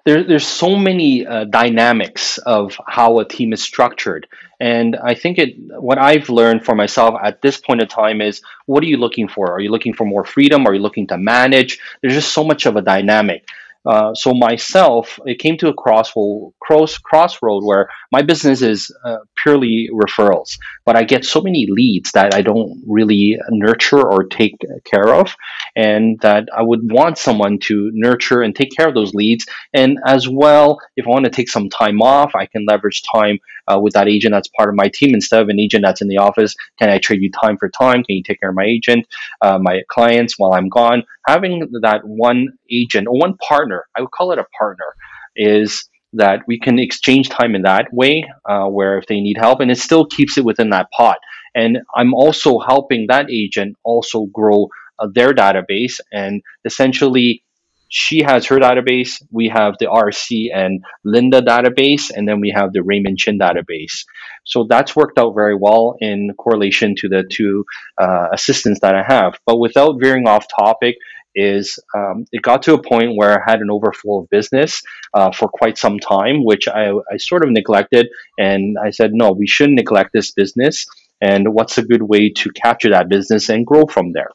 There, 0.05 0.24
there's 0.24 0.45
so 0.45 0.75
many 0.75 1.25
uh, 1.25 1.45
dynamics 1.45 2.38
of 2.38 2.79
how 2.88 3.17
a 3.17 3.27
team 3.27 3.53
is 3.53 3.63
structured. 3.63 4.27
And 4.59 4.95
I 4.95 5.15
think 5.15 5.39
it, 5.39 5.55
what 5.57 5.97
I've 5.97 6.29
learned 6.29 6.63
for 6.63 6.75
myself 6.75 7.15
at 7.21 7.41
this 7.41 7.57
point 7.57 7.81
in 7.81 7.88
time 7.88 8.21
is 8.21 8.41
what 8.67 8.83
are 8.83 8.88
you 8.88 8.97
looking 8.97 9.27
for? 9.27 9.51
Are 9.51 9.59
you 9.59 9.71
looking 9.71 9.93
for 9.93 10.05
more 10.05 10.24
freedom? 10.24 10.67
Are 10.67 10.75
you 10.75 10.79
looking 10.79 11.07
to 11.07 11.17
manage? 11.17 11.79
There's 12.01 12.13
just 12.13 12.33
so 12.33 12.43
much 12.43 12.67
of 12.67 12.75
a 12.75 12.83
dynamic. 12.83 13.45
Uh, 13.86 14.13
so 14.13 14.34
myself, 14.34 15.20
it 15.25 15.39
came 15.39 15.58
to 15.58 15.68
a 15.68 15.74
crossroad, 15.74 16.54
cross, 16.62 16.98
crossroad 16.98 17.63
where 17.63 17.89
my 18.12 18.22
business 18.22 18.62
is 18.62 18.96
uh, 19.06 19.18
purely 19.42 19.89
referrals, 19.94 20.58
but 20.86 20.96
I 20.96 21.04
get 21.04 21.25
so 21.25 21.42
many 21.42 21.68
leads 21.70 22.12
that 22.13 22.34
I 22.34 22.42
don't 22.42 22.82
really 22.88 23.38
nurture 23.50 24.01
or 24.01 24.24
take 24.24 24.58
care 24.84 25.13
of, 25.13 25.36
and 25.75 26.20
that 26.22 26.48
I 26.56 26.62
would 26.62 26.92
want 26.92 27.18
someone 27.18 27.60
to 27.63 27.92
nurture 27.94 28.42
and 28.42 28.56
take 28.56 28.75
care 28.75 28.88
of 28.88 28.96
those 28.96 29.13
leads. 29.13 29.46
And 29.74 30.00
as 30.06 30.27
well, 30.27 30.80
if 30.96 31.06
I 31.06 31.10
want 31.10 31.25
to 31.25 31.32
take 31.32 31.50
some 31.50 31.70
time 31.70 32.01
off, 32.01 32.34
I 32.36 32.46
can 32.48 32.65
leverage 32.65 33.04
time 33.04 33.39
uh, 33.67 33.79
with 33.79 33.93
that 33.93 34.07
agent 34.07 34.34
that's 34.34 34.50
part 34.50 34.69
of 34.69 34.75
my 34.75 34.89
team 34.93 35.13
instead 35.13 35.41
of 35.41 35.50
an 35.50 35.60
agent 35.60 35.84
that's 35.86 36.01
in 36.01 36.07
the 36.07 36.17
office. 36.17 36.55
Can 36.79 36.89
I 36.89 36.98
trade 36.98 37.22
you 37.22 37.31
time 37.31 37.57
for 37.57 37.69
time? 37.69 38.03
Can 38.03 38.17
you 38.17 38.24
take 38.24 38.39
care 38.39 38.50
of 38.50 38.55
my 38.55 38.65
agent, 38.65 39.07
uh, 39.41 39.60
my 39.62 39.81
clients 39.89 40.38
while 40.38 40.53
I'm 40.53 40.69
gone? 40.69 41.03
Having 41.27 41.69
that 41.81 42.01
one 42.03 42.50
agent 42.72 43.07
or 43.07 43.17
one 43.17 43.38
partner, 43.38 43.86
I 43.98 44.01
would 44.01 44.12
call 44.12 44.31
it 44.31 44.39
a 44.39 44.45
partner, 44.57 44.93
is 45.36 45.89
that 46.15 46.41
we 46.48 46.60
can 46.60 46.79
exchange 46.79 47.29
time 47.29 47.55
in 47.55 47.63
that 47.63 47.88
way 47.91 48.25
uh, 48.50 48.65
where 48.67 48.98
if 48.98 49.05
they 49.07 49.19
need 49.19 49.38
help 49.38 49.60
and 49.60 49.69
it 49.69 49.77
still 49.77 50.05
keeps 50.05 50.38
it 50.38 50.45
within 50.45 50.69
that 50.69 50.89
pot 50.91 51.17
and 51.53 51.79
i'm 51.95 52.13
also 52.13 52.60
helping 52.60 53.05
that 53.07 53.29
agent 53.29 53.75
also 53.84 54.25
grow 54.27 54.67
uh, 55.00 55.07
their 55.13 55.34
database 55.34 56.00
and 56.12 56.41
essentially 56.63 57.43
she 57.89 58.22
has 58.24 58.46
her 58.46 58.60
database 58.60 59.22
we 59.32 59.48
have 59.48 59.75
the 59.80 59.86
rc 59.86 60.48
and 60.54 60.84
linda 61.04 61.42
database 61.42 62.12
and 62.13 62.27
then 62.27 62.39
we 62.39 62.51
have 62.56 62.74
the 62.74 62.84
raymond 62.84 63.18
chin 63.18 63.39
database 63.39 64.06
so 64.44 64.65
that's 64.70 64.96
worked 64.96 65.18
out 65.18 65.34
very 65.34 65.56
well 65.56 65.96
in 66.00 66.32
correlation 66.38 66.96
to 66.96 67.10
the 67.10 67.24
two 67.30 67.65
uh, 67.98 68.27
assistants 68.32 68.80
that 68.82 68.96
i 68.96 69.04
have 69.04 69.39
but 69.46 69.58
without 69.58 70.00
veering 70.00 70.27
off 70.27 70.46
topic 70.48 70.96
is 71.36 71.77
um, 71.94 72.25
it 72.32 72.42
got 72.42 72.63
to 72.63 72.74
a 72.74 72.82
point 72.82 73.15
where 73.15 73.38
I 73.38 73.51
had 73.51 73.60
an 73.60 73.70
overflow 73.70 74.22
of 74.22 74.30
business 74.30 74.82
uh, 75.13 75.32
for 75.32 75.50
quite 75.50 75.77
some 75.77 76.00
time, 76.00 76.44
which 76.44 76.68
I, 76.68 76.92
I 77.12 77.18
sort 77.18 77.44
of 77.44 77.51
neglected. 77.51 78.08
And 78.39 78.77
I 78.82 78.92
said, 78.92 79.12
no, 79.13 79.32
we 79.32 79.46
shouldn't 79.46 79.75
neglect 79.75 80.12
this 80.13 80.32
business. 80.32 80.86
And 81.22 81.54
what's 81.54 81.77
a 81.77 81.84
good 81.84 82.04
way 82.04 82.30
to 82.30 82.50
capture 82.51 82.89
that 82.92 83.10
business 83.10 83.50
and 83.50 83.65
grow 83.65 83.86
from 83.86 84.13
there? 84.13 84.30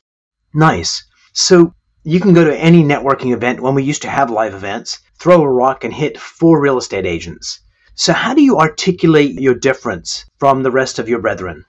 Nice. 0.54 1.04
So 1.32 1.74
you 2.04 2.20
can 2.20 2.32
go 2.32 2.44
to 2.44 2.56
any 2.56 2.82
networking 2.82 3.32
event 3.34 3.60
when 3.60 3.74
we 3.74 3.82
used 3.82 4.02
to 4.02 4.10
have 4.10 4.30
live 4.30 4.54
events, 4.54 5.00
throw 5.18 5.42
a 5.42 5.48
rock 5.48 5.84
and 5.84 5.92
hit 5.92 6.18
four 6.18 6.60
real 6.60 6.78
estate 6.78 7.06
agents. 7.06 7.60
So, 7.94 8.12
how 8.12 8.34
do 8.34 8.42
you 8.42 8.58
articulate 8.58 9.38
your 9.38 9.54
difference 9.54 10.24
from 10.38 10.62
the 10.62 10.70
rest 10.70 10.98
of 10.98 11.08
your 11.08 11.20
brethren? 11.20 11.64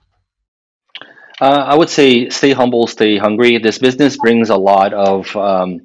Uh, 1.42 1.66
I 1.68 1.76
would 1.76 1.90
say 1.90 2.30
stay 2.30 2.52
humble, 2.52 2.88
stay 2.88 3.18
hungry. 3.18 3.58
This 3.58 3.80
business 3.80 4.16
brings 4.16 4.50
a 4.50 4.56
lot 4.56 4.94
of, 4.94 5.36
um, 5.36 5.80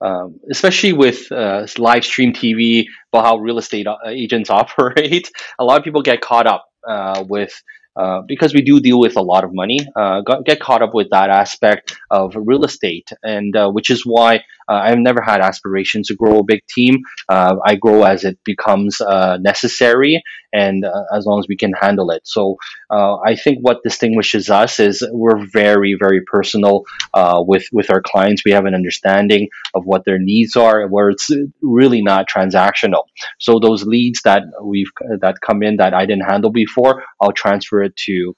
um, 0.00 0.40
especially 0.50 0.92
with 0.92 1.30
uh, 1.30 1.66
live 1.78 2.04
stream 2.04 2.32
TV, 2.32 2.86
about 3.12 3.24
how 3.24 3.36
real 3.38 3.58
estate 3.58 3.86
uh, 3.86 3.96
agents 4.08 4.50
operate. 4.62 5.30
A 5.58 5.64
lot 5.64 5.78
of 5.78 5.84
people 5.84 6.02
get 6.02 6.20
caught 6.20 6.46
up 6.46 6.66
uh, 6.86 7.24
with 7.26 7.62
uh, 7.96 8.22
because 8.22 8.54
we 8.54 8.62
do 8.62 8.80
deal 8.80 8.98
with 8.98 9.16
a 9.16 9.22
lot 9.22 9.44
of 9.44 9.54
money, 9.54 9.80
uh, 9.96 10.20
got, 10.20 10.44
get 10.44 10.60
caught 10.60 10.82
up 10.82 10.94
with 10.94 11.08
that 11.10 11.30
aspect 11.30 11.96
of 12.10 12.34
real 12.36 12.64
estate, 12.64 13.10
and 13.22 13.56
uh, 13.56 13.70
which 13.70 13.90
is 13.90 14.04
why 14.04 14.44
Uh, 14.68 14.74
I've 14.74 14.98
never 14.98 15.22
had 15.22 15.40
aspirations 15.40 16.08
to 16.08 16.14
grow 16.14 16.38
a 16.38 16.44
big 16.44 16.60
team. 16.68 16.96
Uh, 17.28 17.56
I 17.64 17.76
grow 17.76 18.02
as 18.02 18.24
it 18.24 18.38
becomes 18.44 19.00
uh, 19.00 19.38
necessary, 19.40 20.22
and 20.52 20.84
uh, 20.84 21.02
as 21.14 21.26
long 21.26 21.38
as 21.38 21.46
we 21.48 21.56
can 21.56 21.72
handle 21.80 22.10
it. 22.10 22.22
So 22.24 22.56
I 22.90 23.36
think 23.36 23.58
what 23.60 23.82
distinguishes 23.82 24.50
us 24.50 24.80
is 24.80 25.06
we're 25.12 25.46
very, 25.46 25.96
very 25.98 26.22
personal 26.22 26.84
with 27.46 27.66
with 27.72 27.90
our 27.90 28.02
clients. 28.02 28.42
We 28.44 28.52
have 28.52 28.66
an 28.66 28.74
understanding 28.74 29.48
of 29.74 29.84
what 29.84 30.04
their 30.04 30.18
needs 30.18 30.56
are, 30.56 30.86
where 30.88 31.10
it's 31.10 31.30
really 31.62 32.02
not 32.02 32.28
transactional. 32.28 33.04
So 33.38 33.58
those 33.58 33.84
leads 33.84 34.22
that 34.22 34.42
we've 34.62 34.90
that 35.20 35.40
come 35.40 35.62
in 35.62 35.76
that 35.76 35.94
I 35.94 36.06
didn't 36.06 36.24
handle 36.24 36.50
before, 36.50 37.04
I'll 37.20 37.32
transfer 37.32 37.82
it 37.82 37.96
to 38.06 38.34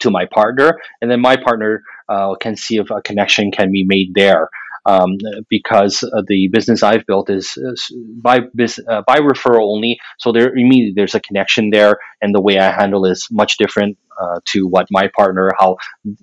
to 0.00 0.10
my 0.10 0.26
partner, 0.26 0.80
and 1.00 1.10
then 1.10 1.20
my 1.20 1.36
partner 1.36 1.82
uh, 2.08 2.34
can 2.34 2.56
see 2.56 2.76
if 2.76 2.90
a 2.90 3.00
connection 3.00 3.50
can 3.52 3.70
be 3.70 3.84
made 3.84 4.14
there. 4.14 4.48
Um, 4.84 5.16
because 5.48 6.02
uh, 6.02 6.22
the 6.26 6.48
business 6.52 6.82
I've 6.82 7.06
built 7.06 7.30
is, 7.30 7.56
is 7.56 7.94
by 8.20 8.38
uh, 8.38 9.02
by 9.06 9.18
referral 9.18 9.72
only, 9.74 9.98
so 10.18 10.32
there 10.32 10.52
immediately 10.52 10.94
there's 10.96 11.14
a 11.14 11.20
connection 11.20 11.70
there, 11.70 11.98
and 12.20 12.34
the 12.34 12.40
way 12.42 12.58
I 12.58 12.72
handle 12.72 13.04
is 13.06 13.28
much 13.30 13.58
different 13.58 13.96
uh, 14.20 14.40
to 14.46 14.66
what 14.66 14.86
my 14.90 15.08
partner 15.16 15.52
how 15.58 15.76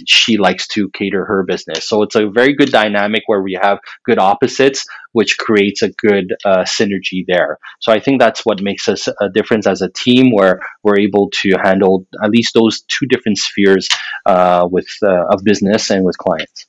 she 0.06 0.38
likes 0.38 0.68
to 0.76 0.90
cater 0.90 1.24
her 1.26 1.44
business. 1.44 1.88
So 1.88 2.04
it's 2.04 2.16
a 2.16 2.28
very 2.28 2.54
good 2.54 2.72
dynamic 2.72 3.24
where 3.28 3.42
we 3.42 3.58
have 3.62 3.80
good 4.06 4.20
opposites, 4.20 4.86
which 5.14 5.38
creates 5.38 5.82
a 5.82 5.90
good 5.92 6.34
uh, 6.46 6.64
synergy 6.64 7.26
there. 7.28 7.60
So 7.80 7.92
I 7.94 8.00
think 8.00 8.20
that's 8.20 8.46
what 8.46 8.62
makes 8.62 8.88
us 8.88 9.08
a 9.08 9.30
difference 9.30 9.68
as 9.68 9.82
a 9.82 9.90
team, 9.90 10.34
where 10.34 10.60
we're 10.84 11.00
able 11.00 11.30
to 11.42 11.58
handle 11.64 12.06
at 12.24 12.30
least 12.30 12.54
those 12.54 12.82
two 12.82 13.06
different 13.08 13.38
spheres 13.38 13.88
uh, 14.26 14.68
with 14.70 14.90
uh, 15.02 15.28
of 15.32 15.44
business 15.44 15.90
and 15.92 16.04
with 16.04 16.18
clients. 16.18 16.69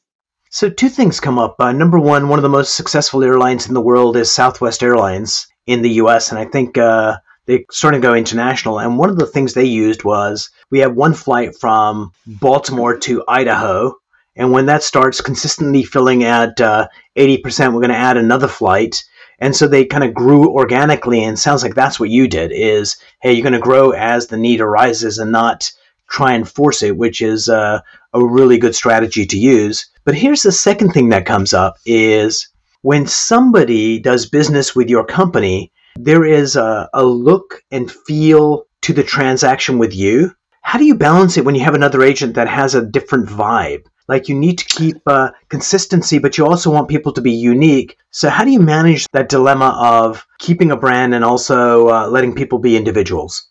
So 0.53 0.69
two 0.69 0.89
things 0.89 1.21
come 1.21 1.39
up. 1.39 1.55
Uh, 1.61 1.71
number 1.71 1.97
one, 2.01 2.29
one 2.29 2.41
of 2.41 2.43
the 2.43 2.49
most 2.49 2.75
successful 2.75 3.23
airlines 3.23 3.69
in 3.69 3.75
the 3.75 3.81
world 3.81 4.17
is 4.17 4.33
Southwest 4.33 4.83
Airlines 4.83 5.47
in 5.69 5.81
the 5.81 5.91
U.S., 6.03 6.31
and 6.31 6.41
I 6.41 6.45
think 6.45 6.77
uh, 6.77 7.19
they 7.47 7.65
started 7.71 7.99
to 7.99 8.03
go 8.03 8.15
international. 8.15 8.81
And 8.81 8.99
one 8.99 9.11
of 9.11 9.17
the 9.17 9.29
things 9.29 9.55
they 9.55 9.65
used 9.65 10.03
was 10.03 10.51
we 10.69 10.81
have 10.81 10.97
one 10.97 11.15
flight 11.15 11.55
from 11.55 12.11
Baltimore 12.27 12.99
to 12.99 13.23
Idaho. 13.29 13.95
And 14.35 14.51
when 14.51 14.67
that 14.67 14.83
starts 14.83 15.21
consistently 15.21 15.85
filling 15.85 16.25
at 16.25 16.61
uh, 16.61 16.89
80%, 17.17 17.73
we're 17.73 17.81
going 17.81 17.91
to 17.91 17.97
add 17.97 18.17
another 18.17 18.49
flight. 18.49 19.05
And 19.39 19.55
so 19.55 19.69
they 19.69 19.85
kind 19.85 20.03
of 20.03 20.15
grew 20.15 20.51
organically. 20.51 21.23
And 21.23 21.39
sounds 21.39 21.63
like 21.63 21.77
that's 21.77 22.01
what 22.01 22.11
you 22.11 22.27
did 22.27 22.51
is, 22.51 22.97
hey, 23.23 23.35
you're 23.35 23.45
going 23.45 23.53
to 23.53 23.61
grow 23.61 23.93
as 23.93 24.27
the 24.27 24.37
need 24.37 24.61
arises 24.61 25.19
and 25.19 25.31
not 25.31 25.71
try 26.09 26.33
and 26.33 26.49
force 26.49 26.83
it, 26.83 26.97
which 26.97 27.23
is 27.23 27.49
uh, 27.49 27.81
a 28.13 28.25
really 28.25 28.59
good 28.59 28.75
strategy 28.75 29.27
to 29.27 29.39
use. 29.39 29.91
But 30.05 30.15
here's 30.15 30.43
the 30.43 30.53
second 30.53 30.93
thing 30.93 31.11
that 31.11 31.27
comes 31.27 31.55
up 31.55 31.77
is 31.87 32.49
when 32.83 33.07
somebody 33.07 33.99
does 33.99 34.29
business 34.29 34.75
with 34.75 34.89
your 34.89 35.05
company, 35.05 35.73
there 35.97 36.25
is 36.25 36.57
a, 36.57 36.89
a 36.95 37.05
look 37.05 37.63
and 37.71 37.91
feel 37.91 38.65
to 38.83 38.93
the 38.93 39.03
transaction 39.03 39.79
with 39.79 39.95
you. 39.95 40.33
How 40.63 40.79
do 40.79 40.85
you 40.85 40.95
balance 40.95 41.37
it 41.37 41.45
when 41.45 41.55
you 41.55 41.65
have 41.65 41.75
another 41.75 42.03
agent 42.03 42.35
that 42.35 42.49
has 42.49 42.75
a 42.75 42.85
different 42.85 43.29
vibe? 43.29 43.85
Like 44.09 44.29
you 44.29 44.35
need 44.35 44.59
to 44.59 44.65
keep 44.65 44.97
uh, 45.07 45.31
consistency, 45.49 46.19
but 46.19 46.37
you 46.37 46.47
also 46.47 46.71
want 46.73 46.89
people 46.89 47.13
to 47.13 47.21
be 47.21 47.31
unique. 47.31 47.97
So 48.11 48.29
how 48.29 48.45
do 48.45 48.51
you 48.51 48.61
manage 48.61 49.07
that 49.13 49.29
dilemma 49.29 49.77
of 49.81 50.27
keeping 50.39 50.73
a 50.73 50.77
brand 50.77 51.15
and 51.15 51.25
also 51.25 51.89
uh, 51.89 52.09
letting 52.09 52.35
people 52.35 52.59
be 52.59 52.77
individuals? 52.77 53.50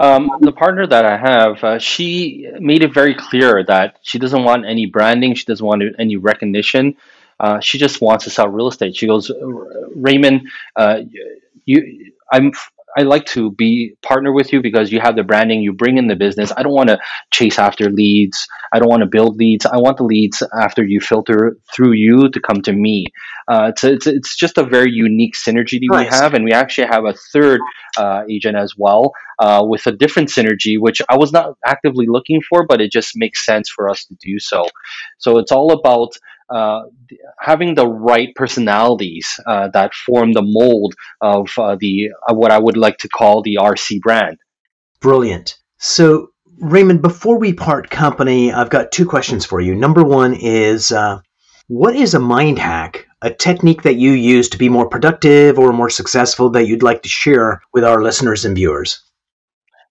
Um, 0.00 0.30
the 0.40 0.52
partner 0.52 0.86
that 0.86 1.04
I 1.04 1.16
have, 1.18 1.62
uh, 1.62 1.78
she 1.78 2.48
made 2.58 2.82
it 2.82 2.94
very 2.94 3.14
clear 3.14 3.64
that 3.66 3.98
she 4.02 4.18
doesn't 4.18 4.44
want 4.44 4.64
any 4.66 4.86
branding, 4.86 5.34
she 5.34 5.44
doesn't 5.44 5.66
want 5.66 5.82
any 5.98 6.16
recognition. 6.16 6.96
Uh, 7.38 7.60
she 7.60 7.78
just 7.78 8.00
wants 8.00 8.24
to 8.24 8.30
sell 8.30 8.48
real 8.48 8.68
estate. 8.68 8.96
She 8.96 9.06
goes, 9.06 9.30
Raymond, 9.94 10.48
uh, 10.76 11.00
you, 11.66 12.12
I'm, 12.32 12.52
I 12.96 13.02
like 13.02 13.26
to 13.26 13.52
be 13.52 13.94
partner 14.02 14.32
with 14.32 14.52
you 14.52 14.62
because 14.62 14.90
you 14.90 15.00
have 15.00 15.16
the 15.16 15.22
branding, 15.22 15.62
you 15.62 15.72
bring 15.72 15.98
in 15.98 16.08
the 16.08 16.16
business. 16.16 16.52
I 16.56 16.62
don't 16.62 16.74
want 16.74 16.88
to 16.88 16.98
chase 17.32 17.58
after 17.58 17.90
leads. 17.90 18.48
I 18.72 18.78
don't 18.78 18.88
want 18.88 19.02
to 19.02 19.06
build 19.06 19.36
leads. 19.36 19.66
I 19.66 19.76
want 19.78 19.98
the 19.98 20.04
leads 20.04 20.42
after 20.60 20.82
you 20.84 21.00
filter 21.00 21.56
through 21.72 21.92
you 21.92 22.30
to 22.30 22.40
come 22.40 22.62
to 22.62 22.72
me. 22.72 23.06
Uh, 23.50 23.66
it's, 23.70 23.82
it's, 23.82 24.06
it's 24.06 24.36
just 24.36 24.58
a 24.58 24.64
very 24.64 24.92
unique 24.92 25.34
synergy 25.34 25.80
that 25.80 25.88
nice. 25.90 26.10
we 26.10 26.16
have, 26.16 26.34
and 26.34 26.44
we 26.44 26.52
actually 26.52 26.86
have 26.86 27.04
a 27.04 27.14
third 27.32 27.60
uh, 27.96 28.22
agent 28.30 28.56
as 28.56 28.74
well 28.76 29.12
uh, 29.40 29.60
with 29.66 29.86
a 29.88 29.92
different 29.92 30.28
synergy, 30.28 30.78
which 30.78 31.02
I 31.08 31.16
was 31.16 31.32
not 31.32 31.56
actively 31.66 32.06
looking 32.08 32.40
for, 32.48 32.64
but 32.64 32.80
it 32.80 32.92
just 32.92 33.16
makes 33.16 33.44
sense 33.44 33.68
for 33.68 33.88
us 33.88 34.04
to 34.04 34.14
do 34.20 34.38
so. 34.38 34.64
So 35.18 35.38
it's 35.38 35.50
all 35.50 35.72
about 35.72 36.12
uh, 36.50 36.82
having 37.40 37.74
the 37.74 37.86
right 37.86 38.34
personalities 38.34 39.28
uh, 39.46 39.68
that 39.68 39.94
form 39.94 40.32
the 40.32 40.42
mold 40.42 40.94
of 41.20 41.48
uh, 41.58 41.76
the 41.78 42.10
uh, 42.28 42.34
what 42.34 42.50
I 42.50 42.58
would 42.58 42.76
like 42.76 42.98
to 42.98 43.08
call 43.08 43.42
the 43.42 43.58
RC 43.60 44.00
brand. 44.00 44.38
Brilliant. 45.00 45.58
So, 45.78 46.28
Raymond, 46.58 47.02
before 47.02 47.38
we 47.38 47.52
part 47.52 47.88
company, 47.88 48.52
I've 48.52 48.68
got 48.68 48.92
two 48.92 49.06
questions 49.06 49.46
for 49.46 49.60
you. 49.60 49.74
Number 49.74 50.04
one 50.04 50.34
is 50.34 50.92
uh, 50.92 51.20
what 51.68 51.94
is 51.94 52.14
a 52.14 52.18
mind 52.18 52.58
hack, 52.58 53.06
a 53.22 53.30
technique 53.30 53.82
that 53.82 53.96
you 53.96 54.12
use 54.12 54.48
to 54.48 54.58
be 54.58 54.68
more 54.68 54.88
productive 54.88 55.58
or 55.58 55.72
more 55.72 55.90
successful 55.90 56.50
that 56.50 56.66
you'd 56.66 56.82
like 56.82 57.02
to 57.02 57.08
share 57.08 57.62
with 57.72 57.84
our 57.84 58.02
listeners 58.02 58.44
and 58.44 58.56
viewers? 58.56 59.02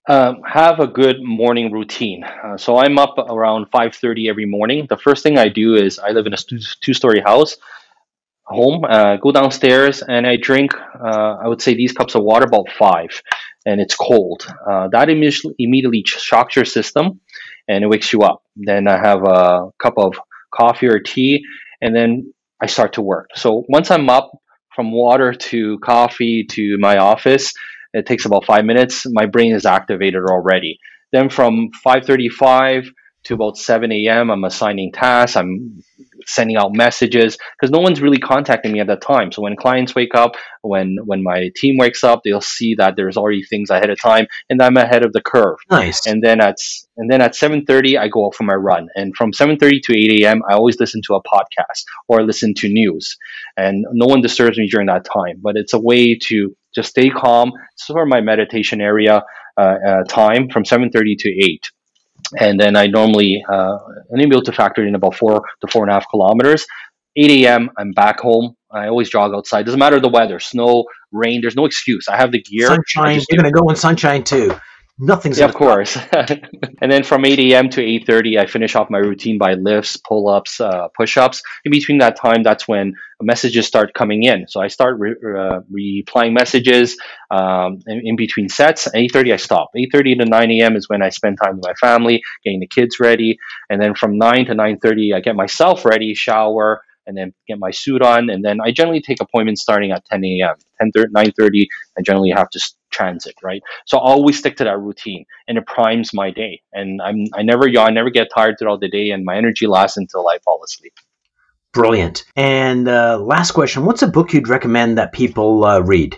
Um, 0.08 0.42
have 0.44 0.80
a 0.80 0.88
good 0.88 1.18
morning 1.22 1.72
routine. 1.72 2.24
Uh, 2.24 2.58
so 2.58 2.78
I'm 2.78 2.98
up 2.98 3.16
around 3.20 3.68
5:30 3.70 4.28
every 4.28 4.48
morning. 4.48 4.88
The 4.90 4.98
first 4.98 5.22
thing 5.22 5.38
I 5.38 5.50
do 5.50 5.76
is 5.76 6.00
I 6.00 6.10
live 6.10 6.26
in 6.26 6.34
a 6.34 6.38
two-story 6.82 7.22
house 7.22 7.58
home. 8.46 8.84
Uh, 8.84 9.18
go 9.18 9.32
downstairs 9.32 10.02
and 10.02 10.26
I 10.26 10.36
drink. 10.36 10.74
Uh, 10.74 11.38
I 11.44 11.48
would 11.48 11.62
say 11.62 11.76
these 11.76 11.94
cups 11.94 12.16
of 12.16 12.24
water 12.24 12.46
about 12.46 12.70
five, 12.72 13.22
and 13.68 13.80
it's 13.80 13.96
cold. 13.96 14.48
Uh, 14.68 14.88
that 14.88 15.10
immediately 15.10 15.54
immediately 15.60 16.04
shocks 16.06 16.56
your 16.56 16.66
system, 16.66 17.20
and 17.68 17.84
it 17.84 17.88
wakes 17.88 18.12
you 18.12 18.22
up. 18.22 18.42
Then 18.56 18.88
I 18.88 18.98
have 18.98 19.24
a 19.24 19.70
cup 19.78 19.94
of 19.98 20.16
coffee 20.52 20.88
or 20.88 21.00
tea, 21.00 21.44
and 21.82 21.96
then 21.96 22.34
I 22.62 22.68
start 22.68 22.94
to 22.94 23.02
work. 23.02 23.30
So 23.36 23.64
once 23.70 23.92
I'm 23.92 24.10
up 24.10 24.32
from 24.76 24.92
water 24.92 25.34
to 25.34 25.80
coffee 25.80 26.46
to 26.52 26.78
my 26.80 26.98
office 26.98 27.54
it 27.94 28.06
takes 28.06 28.26
about 28.26 28.46
five 28.46 28.66
minutes. 28.66 29.06
My 29.08 29.26
brain 29.26 29.54
is 29.54 29.66
activated 29.66 30.24
already. 30.26 30.80
Then 31.12 31.30
from 31.30 31.70
5:35 31.84 32.92
to 33.26 33.34
about 33.34 33.58
7 33.58 33.92
a.m., 33.92 34.30
I'm 34.30 34.44
assigning 34.44 34.92
tasks. 34.92 35.36
I'm 35.36 35.84
sending 36.26 36.58
out 36.58 36.74
messages 36.74 37.38
because 37.60 37.72
no 37.72 37.80
one's 37.80 38.02
really 38.02 38.18
contacting 38.18 38.72
me 38.72 38.80
at 38.80 38.88
that 38.88 39.02
time. 39.02 39.32
So 39.32 39.42
when 39.42 39.56
clients 39.56 39.96
wake 39.96 40.16
up, 40.16 40.36
when 40.62 40.98
when 41.06 41.24
my 41.24 41.50
team 41.56 41.78
wakes 41.78 42.04
up, 42.04 42.22
they'll 42.24 42.42
see 42.42 42.76
that 42.76 42.96
there's 42.96 43.18
already 43.18 43.44
things 43.44 43.70
ahead 43.70 43.90
of 43.90 44.00
time, 44.00 44.28
and 44.50 44.62
I'm 44.62 44.78
ahead 44.78 45.04
of 45.04 45.14
the 45.14 45.22
curve. 45.22 45.58
Nice. 45.70 46.06
And 46.06 46.24
then 46.24 46.42
at 46.42 46.58
and 46.98 47.12
then 47.12 47.22
at 47.22 47.36
7:30, 47.36 47.98
I 47.98 48.08
go 48.08 48.28
out 48.28 48.36
for 48.36 48.44
my 48.44 48.56
run. 48.56 48.88
And 48.96 49.16
from 49.16 49.32
7:30 49.32 49.82
to 49.84 49.98
8 49.98 50.24
a.m., 50.24 50.42
I 50.50 50.54
always 50.54 50.80
listen 50.80 51.02
to 51.08 51.16
a 51.16 51.24
podcast 51.24 51.84
or 52.08 52.24
listen 52.24 52.54
to 52.56 52.70
news, 52.70 53.18
and 53.58 53.86
no 53.92 54.06
one 54.06 54.22
disturbs 54.22 54.58
me 54.58 54.68
during 54.68 54.88
that 54.88 55.06
time. 55.06 55.40
But 55.42 55.56
it's 55.56 55.74
a 55.74 55.80
way 55.80 56.18
to 56.28 56.56
just 56.76 56.90
stay 56.90 57.10
calm. 57.10 57.52
It's 57.74 57.88
sort 57.88 58.04
of 58.04 58.10
my 58.10 58.22
meditation 58.22 58.82
area 58.82 59.24
uh, 59.58 59.76
uh, 59.88 60.04
time 60.06 60.50
from 60.50 60.64
7:30 60.64 61.18
to 61.20 61.30
8 61.30 61.70
and 62.38 62.60
then 62.60 62.76
I 62.76 62.88
normally 62.88 63.44
uh, 63.52 63.78
I'm 64.14 64.20
able 64.20 64.42
to 64.42 64.52
factor 64.52 64.86
in 64.86 64.96
about 64.96 65.16
four 65.16 65.42
to 65.62 65.68
four 65.68 65.84
and 65.84 65.92
a 65.92 65.94
half 65.94 66.10
kilometers. 66.10 66.66
8 67.16 67.46
a.m. 67.46 67.70
I'm 67.78 67.92
back 67.92 68.20
home. 68.20 68.56
I 68.72 68.88
always 68.88 69.10
jog 69.10 69.34
outside. 69.34 69.66
Doesn't 69.66 69.80
matter 69.80 70.00
the 70.00 70.10
weather, 70.10 70.40
snow, 70.40 70.86
rain. 71.12 71.42
There's 71.42 71.56
no 71.56 71.66
excuse. 71.66 72.08
I 72.08 72.18
have 72.18 72.32
the 72.32 72.42
gear. 72.42 72.68
Sunshine. 72.68 73.20
You're 73.30 73.42
gonna 73.42 73.52
go 73.52 73.68
in 73.70 73.76
sunshine 73.76 74.24
too. 74.24 74.56
Nothing's 75.02 75.40
yeah, 75.40 75.46
of 75.46 75.54
course. 75.54 75.98
and 76.82 76.92
then 76.92 77.04
from 77.04 77.24
8 77.24 77.40
a.m. 77.40 77.70
to 77.70 77.82
8:30, 77.82 78.38
I 78.38 78.46
finish 78.48 78.76
off 78.76 78.90
my 78.90 78.98
routine 78.98 79.38
by 79.38 79.54
lifts, 79.54 79.96
pull-ups, 79.96 80.60
uh, 80.60 80.90
push-ups. 80.90 81.42
In 81.64 81.72
between 81.72 82.00
that 82.00 82.18
time, 82.18 82.44
that's 82.44 82.68
when 82.68 82.96
messages 83.22 83.66
start 83.66 83.94
coming 83.94 84.24
in. 84.24 84.46
So 84.50 84.60
I 84.60 84.68
start 84.68 85.00
re- 85.00 85.16
uh, 85.24 85.62
replying 85.72 86.34
messages 86.34 86.98
um, 87.32 87.80
in, 87.88 88.02
in, 88.04 88.16
between 88.18 88.50
sets. 88.50 88.90
8:30, 88.94 89.32
I 89.34 89.38
stop. 89.38 89.70
8:30 89.74 90.20
to 90.20 90.26
9 90.26 90.52
a.m. 90.52 90.76
is 90.76 90.90
when 90.90 91.02
I 91.02 91.10
spend 91.10 91.38
time 91.42 91.56
with 91.56 91.66
my 91.66 91.76
family, 91.76 92.22
getting 92.44 92.60
the 92.60 92.68
kids 92.68 93.00
ready, 93.00 93.38
and 93.70 93.82
then 93.82 93.96
from 93.96 94.18
9 94.18 94.48
to 94.48 94.54
9:30, 94.54 95.16
I 95.16 95.22
get 95.22 95.38
myself 95.38 95.86
ready, 95.86 96.14
shower, 96.14 96.82
and 97.08 97.16
then 97.16 97.34
get 97.48 97.58
my 97.58 97.72
suit 97.72 98.02
on. 98.02 98.30
And 98.30 98.44
then 98.44 98.60
I 98.62 98.72
generally 98.72 99.02
take 99.02 99.22
appointments 99.22 99.62
starting 99.62 99.92
at 99.92 100.04
10 100.06 100.26
a.m. 100.26 100.56
10 100.82 100.92
9:30. 101.16 101.68
I 101.98 102.02
generally 102.02 102.32
have 102.32 102.50
to 102.50 102.60
transit, 102.92 103.36
right? 103.44 103.62
So 103.86 103.98
I 103.98 104.02
always 104.02 104.38
stick 104.38 104.58
to 104.58 104.64
that 104.64 104.80
routine, 104.80 105.26
and 105.48 105.58
it 105.58 105.66
primes 105.66 106.14
my 106.14 106.32
day. 106.32 106.62
And 106.74 107.02
I'm 107.02 107.26
I 107.34 107.42
never 107.42 107.68
yawn, 107.68 107.90
I 107.90 107.92
never 107.92 108.10
get 108.10 108.30
tired 108.34 108.56
throughout 108.60 108.82
the 108.82 108.90
day, 108.90 109.12
and 109.12 109.26
my 109.26 109.38
energy 109.38 109.68
lasts 109.68 109.98
until 109.98 110.28
I 110.28 110.40
fall 110.40 110.62
asleep. 110.64 110.94
Brilliant. 111.72 112.26
And 112.36 112.88
uh, 112.88 113.20
last 113.20 113.52
question: 113.52 113.86
What's 113.86 114.02
a 114.02 114.08
book 114.08 114.34
you'd 114.34 114.48
recommend 114.48 114.98
that 114.98 115.14
people 115.14 115.66
uh, 115.66 115.80
read? 115.80 116.18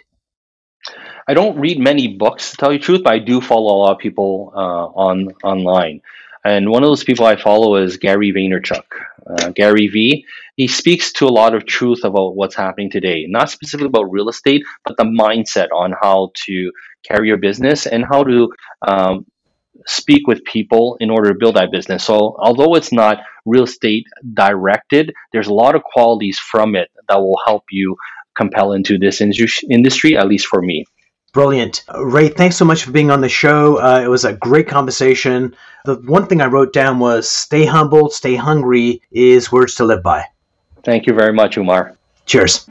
I 1.28 1.34
don't 1.34 1.60
read 1.60 1.80
many 1.80 2.08
books 2.08 2.52
to 2.52 2.58
tell 2.58 2.74
you 2.74 2.80
the 2.80 2.86
truth, 2.86 3.02
but 3.04 3.14
I 3.14 3.20
do 3.20 3.42
follow 3.42 3.74
a 3.74 3.80
lot 3.84 3.92
of 3.94 4.00
people 4.00 4.52
uh, 4.56 4.60
on 4.60 5.30
online. 5.44 6.02
And 6.43 6.69
one 6.69 6.84
of 6.84 6.89
those 6.89 7.04
people 7.04 7.25
I 7.25 7.36
follow 7.36 7.75
is 7.75 7.97
Gary 7.97 8.32
Vaynerchuk. 8.32 8.84
Uh, 9.30 9.49
Gary 9.51 9.88
V. 9.88 10.25
He 10.56 10.67
speaks 10.67 11.13
to 11.13 11.25
a 11.25 11.30
lot 11.30 11.54
of 11.54 11.65
truth 11.65 12.04
about 12.04 12.36
what's 12.36 12.56
happening 12.56 12.89
today, 12.89 13.25
not 13.27 13.49
specifically 13.49 13.88
about 13.88 14.12
real 14.12 14.30
estate, 14.30 14.63
but 14.84 14.97
the 14.97 15.04
mindset 15.04 15.67
on 15.73 15.93
how 16.01 16.32
to 16.45 16.71
carry 17.08 17.27
your 17.27 17.38
business 17.38 17.86
and 17.86 18.04
how 18.04 18.23
to 18.23 18.51
um, 18.88 19.25
speak 19.86 20.27
with 20.27 20.43
people 20.43 20.97
in 20.99 21.10
order 21.10 21.30
to 21.30 21.38
build 21.39 21.56
that 21.56 21.71
business. 21.71 22.04
So, 22.04 22.36
although 22.39 22.75
it's 22.75 22.91
not 22.91 23.19
real 23.45 23.63
estate 23.63 24.06
directed, 24.34 25.13
there's 25.32 25.47
a 25.47 25.54
lot 25.54 25.75
of 25.75 25.84
qualities 25.84 26.39
from 26.39 26.75
it 26.75 26.89
that 27.08 27.19
will 27.19 27.39
help 27.45 27.65
you 27.71 27.95
compel 28.36 28.73
into 28.73 28.97
this 28.97 29.21
industry, 29.21 30.17
at 30.17 30.27
least 30.27 30.47
for 30.47 30.62
me. 30.62 30.86
Brilliant. 31.34 31.84
Ray, 31.96 32.28
thanks 32.28 32.58
so 32.58 32.65
much 32.65 32.84
for 32.84 32.91
being 32.91 33.10
on 33.10 33.22
the 33.22 33.30
show. 33.30 33.78
Uh, 33.78 34.02
it 34.04 34.10
was 34.10 34.26
a 34.26 34.34
great 34.34 34.67
conversation. 34.67 35.56
The 35.86 35.96
one 35.96 36.28
thing 36.28 36.41
I 36.41 36.48
wrote 36.48 36.74
down 36.74 37.00
was 37.00 37.30
stay 37.30 37.65
humble, 37.65 38.10
stay 38.10 38.36
hungry 38.36 39.02
is 39.12 39.52
words 39.52 39.76
to 39.76 39.86
live 39.86 40.04
by. 40.04 40.26
Thank 40.84 41.08
you 41.08 41.13
very 41.13 41.32
much, 41.32 41.58
Umar. 41.58 41.96
Cheers. 42.26 42.67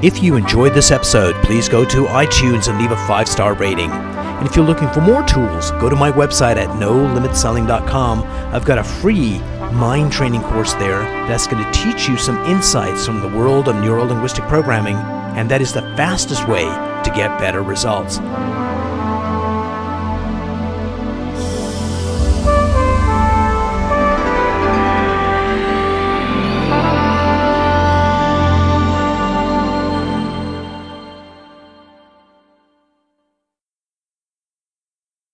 If 0.00 0.22
you 0.22 0.36
enjoyed 0.36 0.74
this 0.74 0.92
episode, 0.92 1.34
please 1.42 1.68
go 1.68 1.84
to 1.84 2.04
iTunes 2.04 2.68
and 2.68 2.80
leave 2.80 2.92
a 2.92 3.06
five 3.08 3.26
star 3.26 3.54
rating. 3.54 3.90
And 3.90 4.46
if 4.46 4.54
you're 4.54 4.64
looking 4.64 4.88
for 4.90 5.00
more 5.00 5.24
tools, 5.24 5.72
go 5.72 5.88
to 5.88 5.96
my 5.96 6.12
website 6.12 6.56
at 6.56 6.68
nolimitselling.com. 6.68 8.22
I've 8.54 8.64
got 8.64 8.78
a 8.78 8.84
free 8.84 9.40
mind 9.72 10.12
training 10.12 10.42
course 10.42 10.72
there 10.74 11.00
that's 11.28 11.46
going 11.46 11.64
to 11.64 11.72
teach 11.72 12.08
you 12.08 12.16
some 12.16 12.38
insights 12.46 13.06
from 13.06 13.20
the 13.20 13.28
world 13.28 13.68
of 13.68 13.76
neuro 13.76 14.04
linguistic 14.04 14.44
programming, 14.44 14.96
and 15.36 15.50
that 15.50 15.60
is 15.60 15.72
the 15.72 15.82
fastest 15.96 16.48
way 16.48 16.64
to 16.64 17.12
get 17.14 17.38
better 17.38 17.62
results. 17.62 18.18